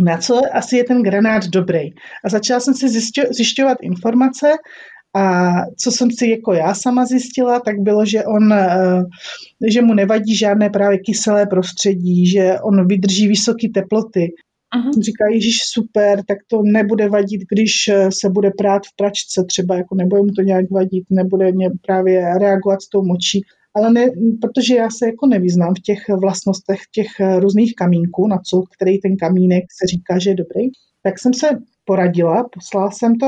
[0.00, 1.90] na co asi je ten granát dobrý.
[2.24, 2.88] A začala jsem si
[3.30, 4.48] zjišťovat informace
[5.16, 9.02] a co jsem si jako já sama zjistila, tak bylo, že on, eh,
[9.70, 14.28] že mu nevadí žádné právě kyselé prostředí, že on vydrží vysoké teploty.
[14.76, 15.02] Uh-huh.
[15.02, 19.76] Říká, Ježíš, super, tak to nebude vadit, když eh, se bude prát v pračce třeba,
[19.76, 23.40] jako nebude mu to nějak vadit, nebude mě právě reagovat s tou močí.
[23.78, 24.06] Ale ne,
[24.40, 29.00] protože já se jako nevyznám v těch vlastnostech těch eh, různých kamínků, na co, který
[29.00, 30.64] ten kamínek se říká, že je dobrý,
[31.02, 31.48] tak jsem se
[31.84, 33.26] poradila, poslala jsem to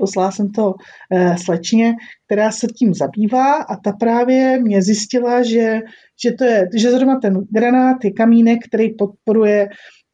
[0.00, 0.74] poslala jsem to
[1.12, 1.94] eh, slečně,
[2.26, 5.80] která se tím zabývá a ta právě mě zjistila, že,
[6.22, 9.68] že, to je, že zrovna ten granát je kamínek, který podporuje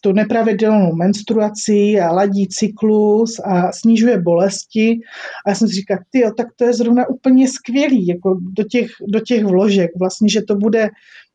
[0.06, 4.98] tu nepravidelnou menstruaci a ladí cyklus a snižuje bolesti.
[5.46, 8.86] A já jsem si říkala, ty, tak to je zrovna úplně skvělý, jako do těch,
[9.08, 10.88] do těch vložek, vlastně, že to bude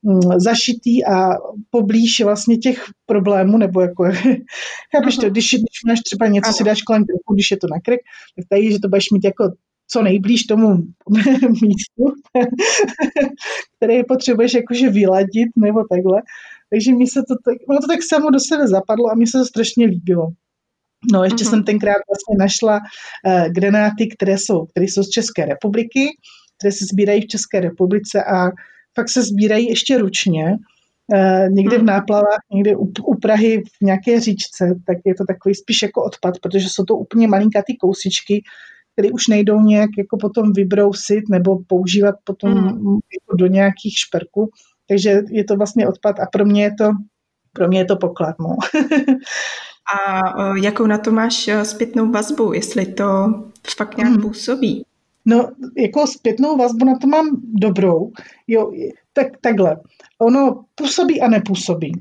[0.04, 1.30] mm, zašitý a
[1.70, 4.04] poblíž vlastně těch problémů, nebo jako,
[4.96, 7.80] chápeš to, když, když máš třeba něco, si dáš kolem krku, když je to na
[7.86, 8.00] krk,
[8.36, 9.52] tak tady, že to budeš mít jako
[9.88, 10.68] co nejblíž tomu
[11.62, 12.04] místu,
[13.78, 16.22] které potřebuješ jakože vyladit nebo takhle.
[16.74, 19.38] Takže mi se to tak, ono to tak samo do sebe zapadlo a mi se
[19.38, 20.28] to strašně líbilo.
[21.14, 21.50] No, ještě uh-huh.
[21.50, 26.08] jsem tenkrát vlastně našla uh, granáty, které jsou, které jsou z České republiky,
[26.58, 28.50] které se sbírají v České republice a
[28.96, 30.46] fakt se sbírají ještě ručně.
[31.14, 31.88] Uh, někde v mhm.
[31.88, 36.40] náplavách, někde u, u Prahy v nějaké říčce, tak je to takový spíš jako odpad,
[36.42, 38.44] protože jsou to úplně malinkatý kousičky,
[38.94, 43.00] které už nejdou nějak jako potom vybrousit nebo používat potom mm.
[43.20, 44.50] jako do nějakých šperků.
[44.92, 46.92] Takže je to vlastně odpad a pro mě je to,
[47.54, 48.36] pro mě je to poklad.
[48.40, 48.58] No.
[49.96, 50.22] a
[50.56, 53.34] jakou na to máš e, zpětnou vazbu, jestli to
[53.78, 54.22] fakt nějak hmm.
[54.22, 54.86] působí?
[55.26, 58.12] No, jako zpětnou vazbu na to mám dobrou.
[58.48, 58.72] Jo,
[59.14, 59.78] tak takhle
[60.22, 61.92] ono působí a nepůsobí.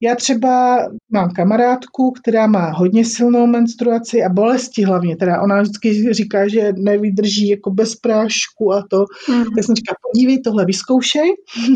[0.00, 0.78] Já třeba
[1.12, 5.16] mám kamarádku, která má hodně silnou menstruaci a bolesti hlavně.
[5.16, 9.04] Teda ona vždycky říká, že nevydrží jako bez prášku a to.
[9.28, 9.44] Mm.
[9.44, 11.30] Tak jsem říkala, podívej, tohle vyzkoušej.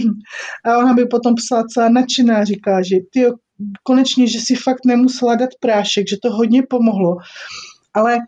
[0.64, 3.26] a ona by potom psala celá nadšená, říká, že ty
[3.82, 7.16] konečně, že si fakt nemusela dát prášek, že to hodně pomohlo.
[7.94, 8.18] Ale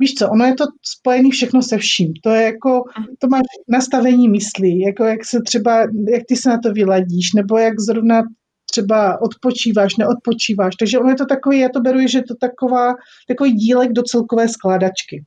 [0.00, 2.12] víš co, ono je to spojené všechno se vším.
[2.22, 2.82] To je jako,
[3.18, 5.80] to máš nastavení myslí, jako jak se třeba,
[6.12, 8.22] jak ty se na to vyladíš, nebo jak zrovna
[8.70, 10.76] třeba odpočíváš, neodpočíváš.
[10.76, 12.94] Takže ono je to takový, já to beru, že je to taková,
[13.28, 15.24] takový dílek do celkové skládačky.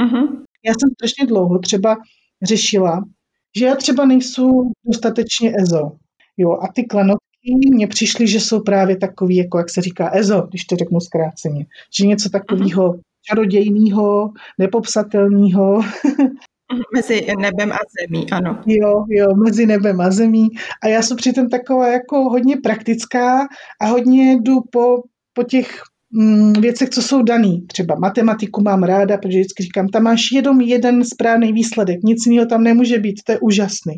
[0.00, 0.28] Uh-huh.
[0.66, 1.96] Já jsem strašně dlouho třeba
[2.42, 3.04] řešila,
[3.58, 4.50] že já třeba nejsou
[4.86, 5.90] dostatečně EZO.
[6.36, 7.20] Jo, a ty klenotky
[7.70, 11.66] mně přišly, že jsou právě takový, jako jak se říká EZO, když to řeknu zkráceně.
[11.98, 12.94] Že něco takového
[13.28, 15.80] čarodějného, nepopsatelného.
[16.94, 18.62] Mezi nebem a zemí, ano.
[18.66, 20.48] Jo, jo, mezi nebem a zemí.
[20.82, 23.46] A já jsem přitom taková jako hodně praktická
[23.80, 27.66] a hodně jdu po, po těch mm, věcech, co jsou daný.
[27.66, 32.46] Třeba matematiku mám ráda, protože vždycky říkám, tam máš jenom jeden správný výsledek, nic jiného
[32.46, 33.94] tam nemůže být, to je úžasný.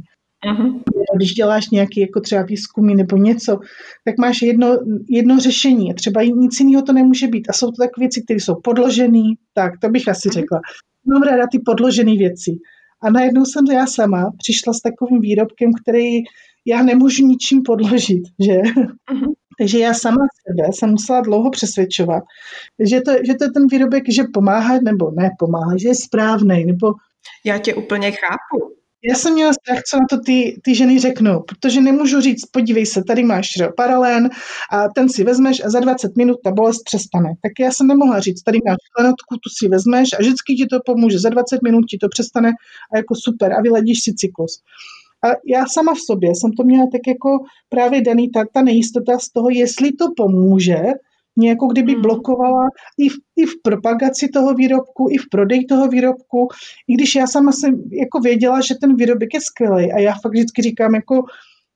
[0.46, 0.80] Uh-huh.
[1.16, 3.58] Když děláš nějaký jako třeba výzkumy nebo něco,
[4.04, 5.94] tak máš jedno, jedno řešení.
[5.94, 7.48] Třeba nic jiného to nemůže být.
[7.48, 9.22] A jsou to takové věci, které jsou podložené,
[9.54, 10.60] tak to bych asi řekla.
[11.06, 12.50] Mám ráda ty podložené věci.
[13.02, 16.18] A najednou jsem já sama přišla s takovým výrobkem, který
[16.66, 18.52] já nemůžu ničím podložit, že?
[18.52, 19.32] Uh-huh.
[19.58, 20.16] Takže já sama
[20.46, 22.22] sebe jsem musela dlouho přesvědčovat,
[22.84, 26.64] že to, že to je ten výrobek, že pomáhá nebo ne pomáhá, že je správný,
[26.64, 26.92] nebo...
[27.44, 28.77] Já tě úplně chápu.
[29.02, 32.86] Já jsem měla strach, co na to ty, ty ženy řeknou, protože nemůžu říct, podívej
[32.86, 34.30] se, tady máš paralén
[34.72, 37.28] a ten si vezmeš a za 20 minut ta bolest přestane.
[37.42, 40.78] Tak já jsem nemohla říct, tady máš klenotku, tu si vezmeš a vždycky ti to
[40.86, 42.50] pomůže, za 20 minut ti to přestane
[42.94, 44.62] a jako super a vyladíš si cyklus.
[45.24, 49.18] A já sama v sobě jsem to měla tak jako právě daný, ta, ta nejistota
[49.18, 50.82] z toho, jestli to pomůže,
[51.38, 52.02] mě jako kdyby hmm.
[52.02, 52.66] blokovala
[52.98, 56.48] i v, i v propagaci toho výrobku, i v prodej toho výrobku,
[56.88, 60.32] i když já sama jsem jako věděla, že ten výrobek je skvělý a já fakt
[60.32, 61.22] vždycky říkám jako,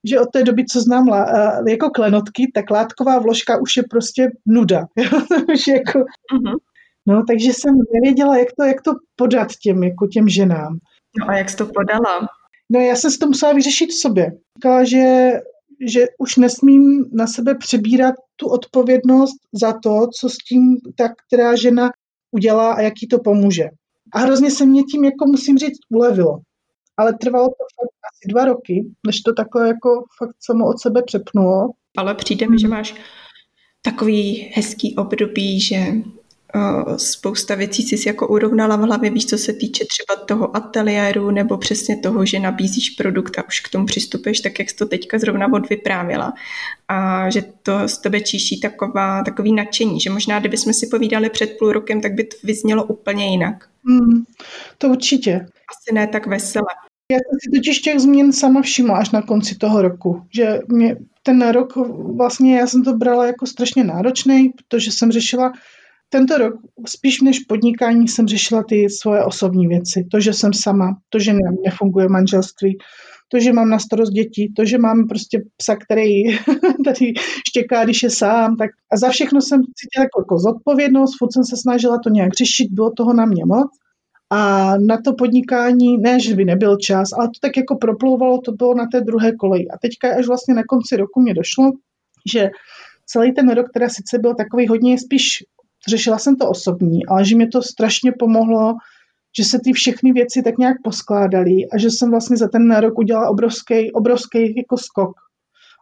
[0.09, 1.27] že od té doby, co znám lá,
[1.69, 4.87] jako klenotky, tak látková vložka už je prostě nuda.
[5.55, 6.57] už jako, mm-hmm.
[7.07, 10.79] No, takže jsem nevěděla, jak to, jak to podat těm, jako těm ženám.
[11.21, 12.29] No a jak jsi to podala?
[12.71, 14.33] No já jsem si to musela vyřešit v sobě.
[14.59, 15.31] Říkala, že,
[15.87, 21.57] že už nesmím na sebe přebírat tu odpovědnost za to, co s tím ta která
[21.57, 21.91] žena
[22.31, 23.65] udělá a jaký to pomůže.
[24.13, 26.39] A hrozně se mě tím, jako musím říct, ulevilo.
[26.97, 31.03] Ale trvalo to fakt asi dva roky, než to takhle jako fakt samo od sebe
[31.07, 31.71] přepnulo.
[31.97, 32.95] Ale přijde mi, že máš
[33.83, 35.77] takový hezký období, že
[36.97, 41.59] spousta věcí si jako urovnala v hlavě, víš, co se týče třeba toho ateliéru nebo
[41.59, 45.19] přesně toho, že nabízíš produkt a už k tomu přistupuješ tak, jak jsi to teďka
[45.19, 46.33] zrovna odvyprávila.
[46.89, 51.59] A že to z tebe číší taková, takový nadšení, že možná, kdybychom si povídali před
[51.59, 53.69] půl rokem, tak by to vyznělo úplně jinak.
[53.89, 54.25] Hmm,
[54.79, 55.35] to určitě.
[55.35, 56.67] Asi ne tak veselé.
[57.13, 60.97] Já jsem si totiž těch změn sama všimla až na konci toho roku, že mě
[61.23, 61.77] ten rok
[62.17, 65.53] vlastně já jsem to brala jako strašně náročný, protože jsem řešila
[66.13, 66.55] tento rok
[66.87, 70.07] spíš než podnikání jsem řešila ty svoje osobní věci.
[70.11, 71.33] To, že jsem sama, to, že
[71.65, 72.79] nefunguje manželství,
[73.29, 76.23] to, že mám na starost děti, to, že mám prostě psa, který
[76.85, 77.13] tady
[77.49, 81.45] štěká, když je sám, tak a za všechno jsem cítila jako, jako zodpovědnost, furt jsem
[81.45, 83.71] se snažila to nějak řešit, bylo toho na mě moc.
[84.31, 88.53] A na to podnikání, ne, že by nebyl čas, ale to tak jako proplouvalo, to
[88.53, 89.69] bylo na té druhé koleji.
[89.69, 91.71] A teďka až vlastně na konci roku mě došlo,
[92.33, 92.51] že
[93.07, 95.45] celý ten rok, teda sice byl takový hodně spíš
[95.89, 98.75] řešila jsem to osobní, ale že mi to strašně pomohlo,
[99.37, 102.99] že se ty všechny věci tak nějak poskládaly a že jsem vlastně za ten rok
[102.99, 105.13] udělala obrovský, obrovský jako skok,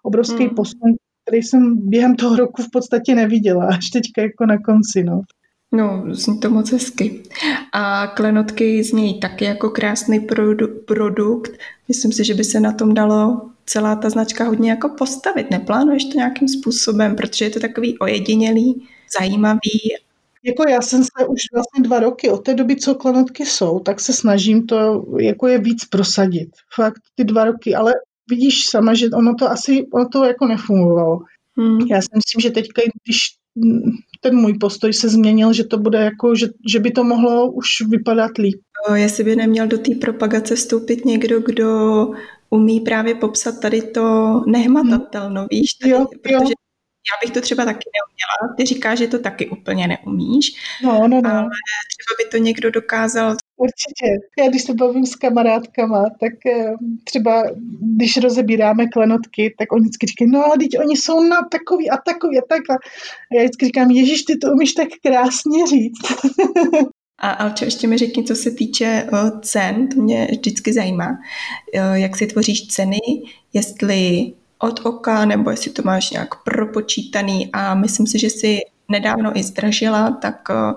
[0.03, 0.55] obrovský hmm.
[0.55, 0.95] posun,
[1.27, 5.23] který jsem během toho roku v podstatě neviděla, až teďka jako na konci, no.
[5.73, 7.23] No, zní to moc hezky.
[7.73, 11.51] A klenotky znějí taky jako krásný produ- produkt.
[11.89, 15.51] Myslím si, že by se na tom dalo celá ta značka hodně jako postavit.
[15.51, 19.95] Neplánuješ to nějakým způsobem, protože je to takový ojedinělý zajímavý.
[20.45, 24.01] Jako já jsem se už vlastně dva roky od té doby, co klenotky jsou, tak
[24.01, 26.49] se snažím to jako je víc prosadit.
[26.75, 27.93] Fakt ty dva roky, ale
[28.31, 31.19] vidíš sama, že ono to asi ono to jako nefungovalo.
[31.57, 31.81] Hmm.
[31.81, 33.17] Já si myslím, že teďka, když
[34.21, 37.67] ten můj postoj se změnil, že to bude jako, že, že by to mohlo už
[37.89, 38.61] vypadat líp.
[38.95, 42.11] Jestli by neměl do té propagace vstoupit někdo, kdo
[42.51, 45.49] umí právě popsat tady to nehmatatelno, hmm.
[45.51, 45.75] víš?
[45.75, 46.70] Tady, jo, protože jo
[47.09, 48.57] já bych to třeba taky neuměla.
[48.57, 50.53] Ty říkáš, že to taky úplně neumíš.
[50.85, 51.31] No, no, no.
[51.31, 51.49] Ale
[51.91, 53.37] třeba by to někdo dokázal.
[53.57, 54.07] Určitě.
[54.39, 56.73] Já když se bavím s kamarádkama, tak eh,
[57.05, 57.43] třeba
[57.97, 61.97] když rozebíráme klenotky, tak oni vždycky říkají, no ale teď oni jsou na takový a
[61.97, 62.63] takový a tak.
[62.71, 62.75] A
[63.35, 65.99] já vždycky říkám, Ježíš, ty to umíš tak krásně říct.
[67.23, 69.09] A Alčo, ještě mi řekni, co se týče
[69.43, 71.09] cen, to mě vždycky zajímá.
[71.09, 72.99] Uh, jak si tvoříš ceny,
[73.53, 74.33] jestli
[74.63, 78.59] od oka, nebo jestli to máš nějak propočítaný a myslím si, že si
[78.89, 80.75] nedávno i zdražila, tak eh,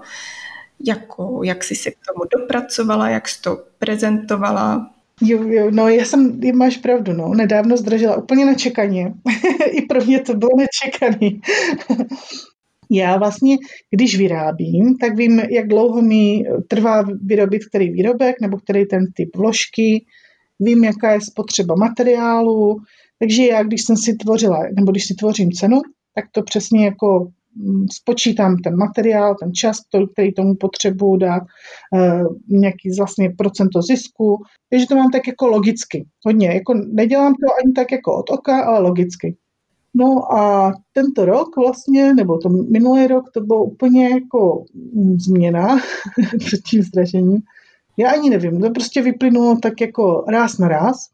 [0.87, 4.89] jako, jak jsi se k tomu dopracovala, jak jsi to prezentovala?
[5.21, 9.13] Jo, jo, no já jsem, máš pravdu, no, nedávno zdražila úplně nečekaně.
[9.71, 11.41] I pro mě to bylo nečekaný.
[12.91, 13.57] já vlastně,
[13.91, 19.35] když vyrábím, tak vím, jak dlouho mi trvá vyrobit který výrobek nebo který ten typ
[19.35, 20.05] vložky,
[20.59, 22.77] vím, jaká je spotřeba materiálu,
[23.23, 25.81] takže já, když jsem si tvořila, nebo když si tvořím cenu,
[26.15, 29.77] tak to přesně jako mm, spočítám ten materiál, ten čas,
[30.13, 31.43] který tomu potřebuju dát,
[31.95, 37.47] eh, nějaký vlastně procento zisku, takže to mám tak jako logicky, hodně, jako nedělám to
[37.63, 39.35] ani tak jako od oka, ale logicky.
[39.93, 44.65] No a tento rok vlastně, nebo to minulý rok, to bylo úplně jako
[45.17, 45.77] změna
[46.39, 47.41] před tím zdražením.
[47.97, 51.13] Já ani nevím, to prostě vyplynulo tak jako ráz na ráz.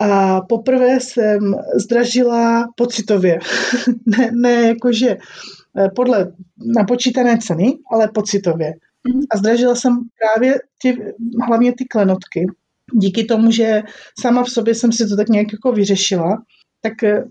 [0.00, 3.38] A poprvé jsem zdražila pocitově.
[4.06, 5.16] ne, ne jakože
[5.78, 6.32] eh, podle
[6.76, 8.72] napočítané ceny, ale pocitově.
[9.08, 9.22] Mhm.
[9.30, 11.14] A zdražila jsem právě ty,
[11.46, 12.46] hlavně ty klenotky.
[12.92, 13.82] Díky tomu, že
[14.20, 16.42] sama v sobě jsem si to tak nějak jako vyřešila,
[16.80, 17.24] tak eh,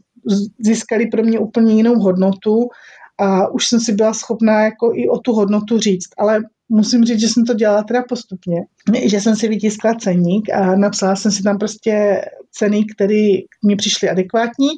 [0.60, 2.70] získali pro mě úplně jinou hodnotu
[3.18, 6.10] a už jsem si byla schopná jako i o tu hodnotu říct.
[6.18, 8.58] Ale musím říct, že jsem to dělala teda postupně,
[9.06, 13.30] že jsem si vytiskla ceník a napsala jsem si tam prostě ceny, které
[13.66, 14.70] mi přišly adekvátní.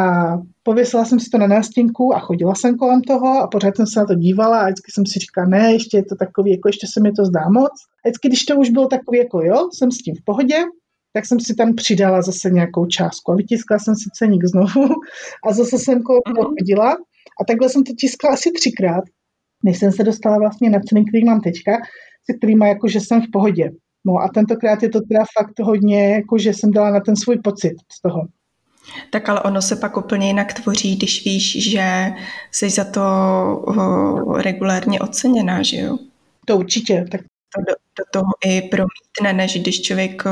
[0.00, 0.32] A
[0.62, 4.00] pověsila jsem si to na nástěnku a chodila jsem kolem toho a pořád jsem se
[4.00, 6.86] na to dívala a vždycky jsem si říkala, ne, ještě je to takový, jako ještě
[6.92, 7.72] se mi to zdá moc.
[8.04, 10.56] A vždycky, když to už bylo takový, jako jo, jsem s tím v pohodě,
[11.12, 14.88] tak jsem si tam přidala zase nějakou částku a vytiskla jsem si ceník znovu
[15.48, 16.96] a zase jsem kolem toho chodila.
[17.40, 19.04] A takhle jsem to tiskla asi třikrát,
[19.64, 21.72] než jsem se dostala vlastně na ceny, který mám teďka,
[22.30, 23.70] se kterýma jako, že jsem v pohodě.
[24.06, 27.38] No a tentokrát je to teda fakt hodně, jako že jsem dala na ten svůj
[27.38, 28.26] pocit z toho.
[29.10, 32.12] Tak ale ono se pak úplně jinak tvoří, když víš, že
[32.50, 33.02] jsi za to
[34.36, 35.98] regulárně oceněná, že jo?
[36.44, 37.04] To určitě.
[37.10, 37.20] Tak...
[37.56, 40.22] To do, do toho i promítne, než když člověk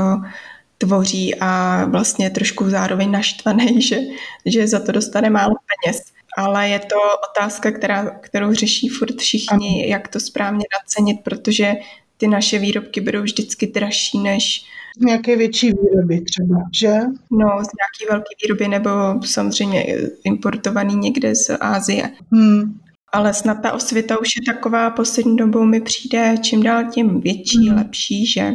[0.79, 3.99] tvoří a vlastně trošku zároveň naštvaný, že,
[4.47, 5.55] že za to dostane málo
[5.85, 6.03] peněz.
[6.37, 6.97] Ale je to
[7.31, 9.91] otázka, která, kterou řeší furt všichni, ano.
[9.91, 11.73] jak to správně nacenit, protože
[12.17, 14.65] ty naše výrobky budou vždycky dražší než
[14.99, 16.93] nějaké větší výroby třeba, že?
[17.31, 18.91] No, z nějaké velké výroby nebo
[19.25, 19.87] samozřejmě
[20.25, 22.11] importovaný někde z Ázie.
[22.33, 22.81] Hmm.
[23.13, 27.69] Ale snad ta osvěta už je taková poslední dobou mi přijde čím dál tím větší,
[27.69, 27.79] hmm.
[27.79, 28.53] lepší, že,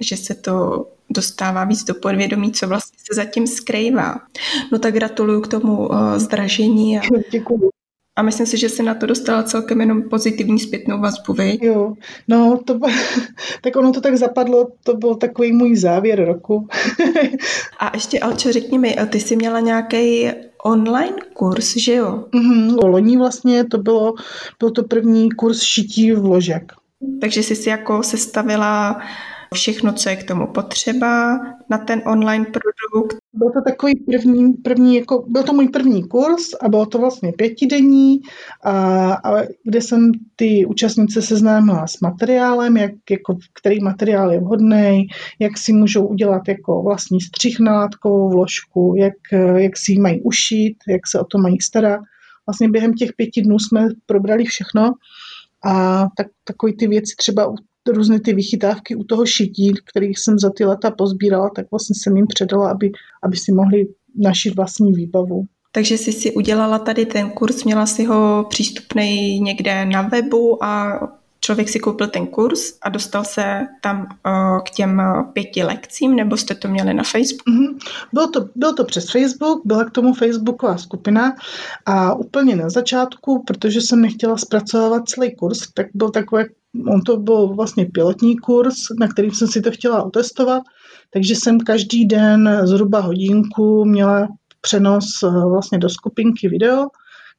[0.00, 4.20] že se to dostává víc do podvědomí, co vlastně se zatím skrývá.
[4.72, 6.98] No tak gratuluju k tomu uh, zdražení.
[6.98, 7.02] A...
[7.30, 7.70] Děkuji.
[8.18, 11.58] A myslím si, že se na to dostala celkem jenom pozitivní zpětnou vazbu, vy?
[11.62, 11.94] Jo,
[12.28, 12.78] no, to,
[13.60, 16.68] tak ono to tak zapadlo, to byl takový můj závěr roku.
[17.78, 20.30] a ještě, Alčo, řekni mi, ty jsi měla nějaký
[20.64, 22.24] online kurz, že jo?
[22.34, 24.14] Mm-hmm, loni vlastně to bylo,
[24.58, 26.72] byl to první kurz šití vložek.
[27.20, 29.00] Takže jsi si jako sestavila
[29.54, 31.38] všechno, co je k tomu potřeba
[31.70, 33.16] na ten online produkt.
[33.32, 37.32] Byl to takový první, první jako, byl to můj první kurz a bylo to vlastně
[37.32, 38.20] pětidenní,
[38.64, 45.06] a, a kde jsem ty účastnice seznámila s materiálem, jak, jako, který materiál je vhodný,
[45.38, 49.14] jak si můžou udělat jako vlastní střih na látkovou vložku, jak,
[49.56, 52.00] jak si ji mají ušít, jak se o to mají starat.
[52.46, 54.92] Vlastně během těch pěti dnů jsme probrali všechno
[55.64, 57.54] a tak, takové ty věci třeba
[57.92, 62.16] různé ty vychytávky u toho šití, kterých jsem za ty leta pozbírala, tak vlastně jsem
[62.16, 62.90] jim předala, aby,
[63.22, 65.44] aby si mohli našit vlastní výbavu.
[65.72, 71.00] Takže jsi si udělala tady ten kurz, měla si ho přístupný někde na webu a
[71.40, 76.36] člověk si koupil ten kurz a dostal se tam uh, k těm pěti lekcím, nebo
[76.36, 77.50] jste to měli na Facebooku?
[77.50, 77.78] Mm-hmm.
[78.12, 81.36] Bylo, to, bylo to přes Facebook, byla k tomu Facebooková skupina
[81.86, 86.44] a úplně na začátku, protože jsem nechtěla zpracovávat celý kurz, tak byl takový
[86.86, 90.62] on to byl vlastně pilotní kurz, na kterým jsem si to chtěla otestovat,
[91.12, 94.28] takže jsem každý den zhruba hodinku měla
[94.60, 96.86] přenos eh, vlastně do skupinky video,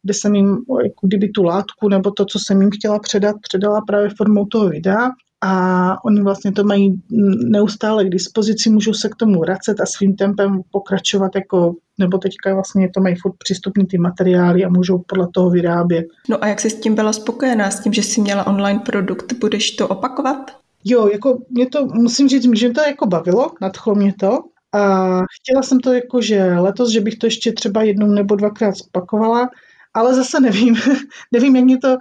[0.03, 3.81] kde jsem jim jako kdyby tu látku nebo to, co jsem jim chtěla předat, předala
[3.87, 5.09] právě formou toho videa
[5.41, 7.01] a oni vlastně to mají
[7.49, 12.53] neustále k dispozici, můžou se k tomu vracet a svým tempem pokračovat jako, nebo teďka
[12.53, 16.05] vlastně to mají furt přístupný ty materiály a můžou podle toho vyrábět.
[16.29, 19.33] No a jak jsi s tím byla spokojená, s tím, že jsi měla online produkt,
[19.33, 20.51] budeš to opakovat?
[20.83, 24.39] Jo, jako mě to, musím říct, že mě to jako bavilo, nadchlo mě to
[24.73, 28.75] a chtěla jsem to jako, že letos, že bych to ještě třeba jednou nebo dvakrát
[28.87, 29.49] opakovala,
[29.97, 30.75] ale zase nevím,
[31.31, 31.97] nevím, jak mě to,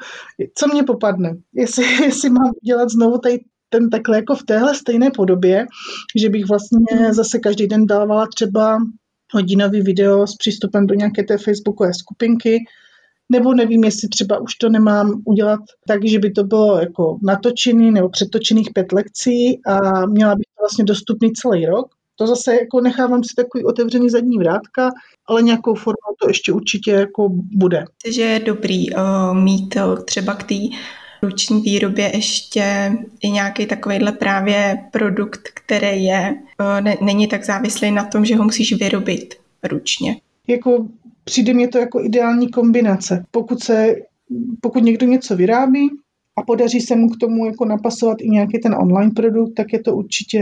[0.55, 1.37] co mě popadne.
[1.55, 3.39] Jestli, jestli mám dělat znovu tady
[3.69, 5.67] ten takhle jako v téhle stejné podobě,
[6.17, 8.79] že bych vlastně zase každý den dávala třeba
[9.33, 12.59] hodinový video s přístupem do nějaké té facebookové skupinky,
[13.33, 17.91] nebo nevím, jestli třeba už to nemám udělat tak, že by to bylo jako natočený
[17.91, 21.87] nebo přetočených pět lekcí a měla bych to vlastně dostupný celý rok,
[22.17, 24.91] to zase jako nechávám si takový otevřený zadní vrátka,
[25.27, 27.85] ale nějakou formou to ještě určitě jako bude.
[28.11, 29.01] Že je dobrý uh,
[29.35, 30.55] mít uh, třeba k té
[31.23, 37.91] ruční výrobě ještě i nějaký takovýhle právě produkt, který je, uh, ne, není tak závislý
[37.91, 40.17] na tom, že ho musíš vyrobit ručně.
[40.47, 40.87] Jako
[41.25, 43.25] přijde mě to jako ideální kombinace.
[43.31, 43.95] Pokud se
[44.61, 45.91] pokud někdo něco vyrábí,
[46.39, 49.83] a podaří se mu k tomu jako napasovat i nějaký ten online produkt, tak je
[49.83, 50.39] to určitě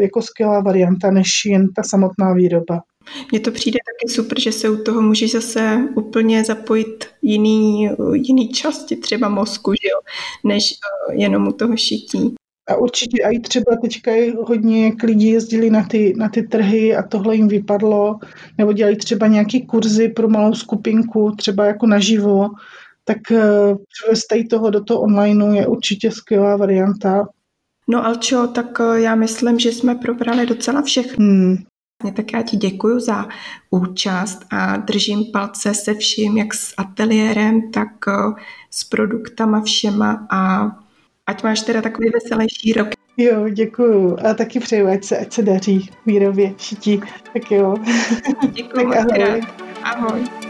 [0.00, 2.82] jako skvělá varianta, než jen ta samotná výroba.
[3.30, 8.48] Mně to přijde taky super, že se u toho můžeš zase úplně zapojit jiný, jiný
[8.48, 10.00] části třeba mozku, že jo,
[10.44, 10.72] než
[11.08, 12.34] uh, jenom u toho šití.
[12.68, 14.12] A určitě i třeba teďka
[14.46, 18.18] hodně jak lidi jezdili na ty, na ty trhy a tohle jim vypadlo,
[18.58, 22.48] nebo dělají třeba nějaký kurzy pro malou skupinku, třeba jako naživo,
[23.06, 27.28] tak uh, převést toho do toho online je určitě skvělá varianta.
[27.88, 31.24] No Alčo, tak uh, já myslím, že jsme probrali docela všechno.
[31.24, 31.56] Hmm.
[32.16, 33.28] Tak já ti děkuji za
[33.70, 38.36] účast a držím palce se vším, jak s ateliérem, tak uh,
[38.70, 40.70] s produktama všema a
[41.26, 42.88] ať máš teda takový veselější rok.
[43.16, 44.18] Jo, děkuju.
[44.30, 47.00] A taky přeju, ať se, ať se daří výrobě šití.
[47.32, 47.76] Tak jo.
[48.50, 49.42] Děkuji tak ahoj.
[49.82, 50.45] Ahoj.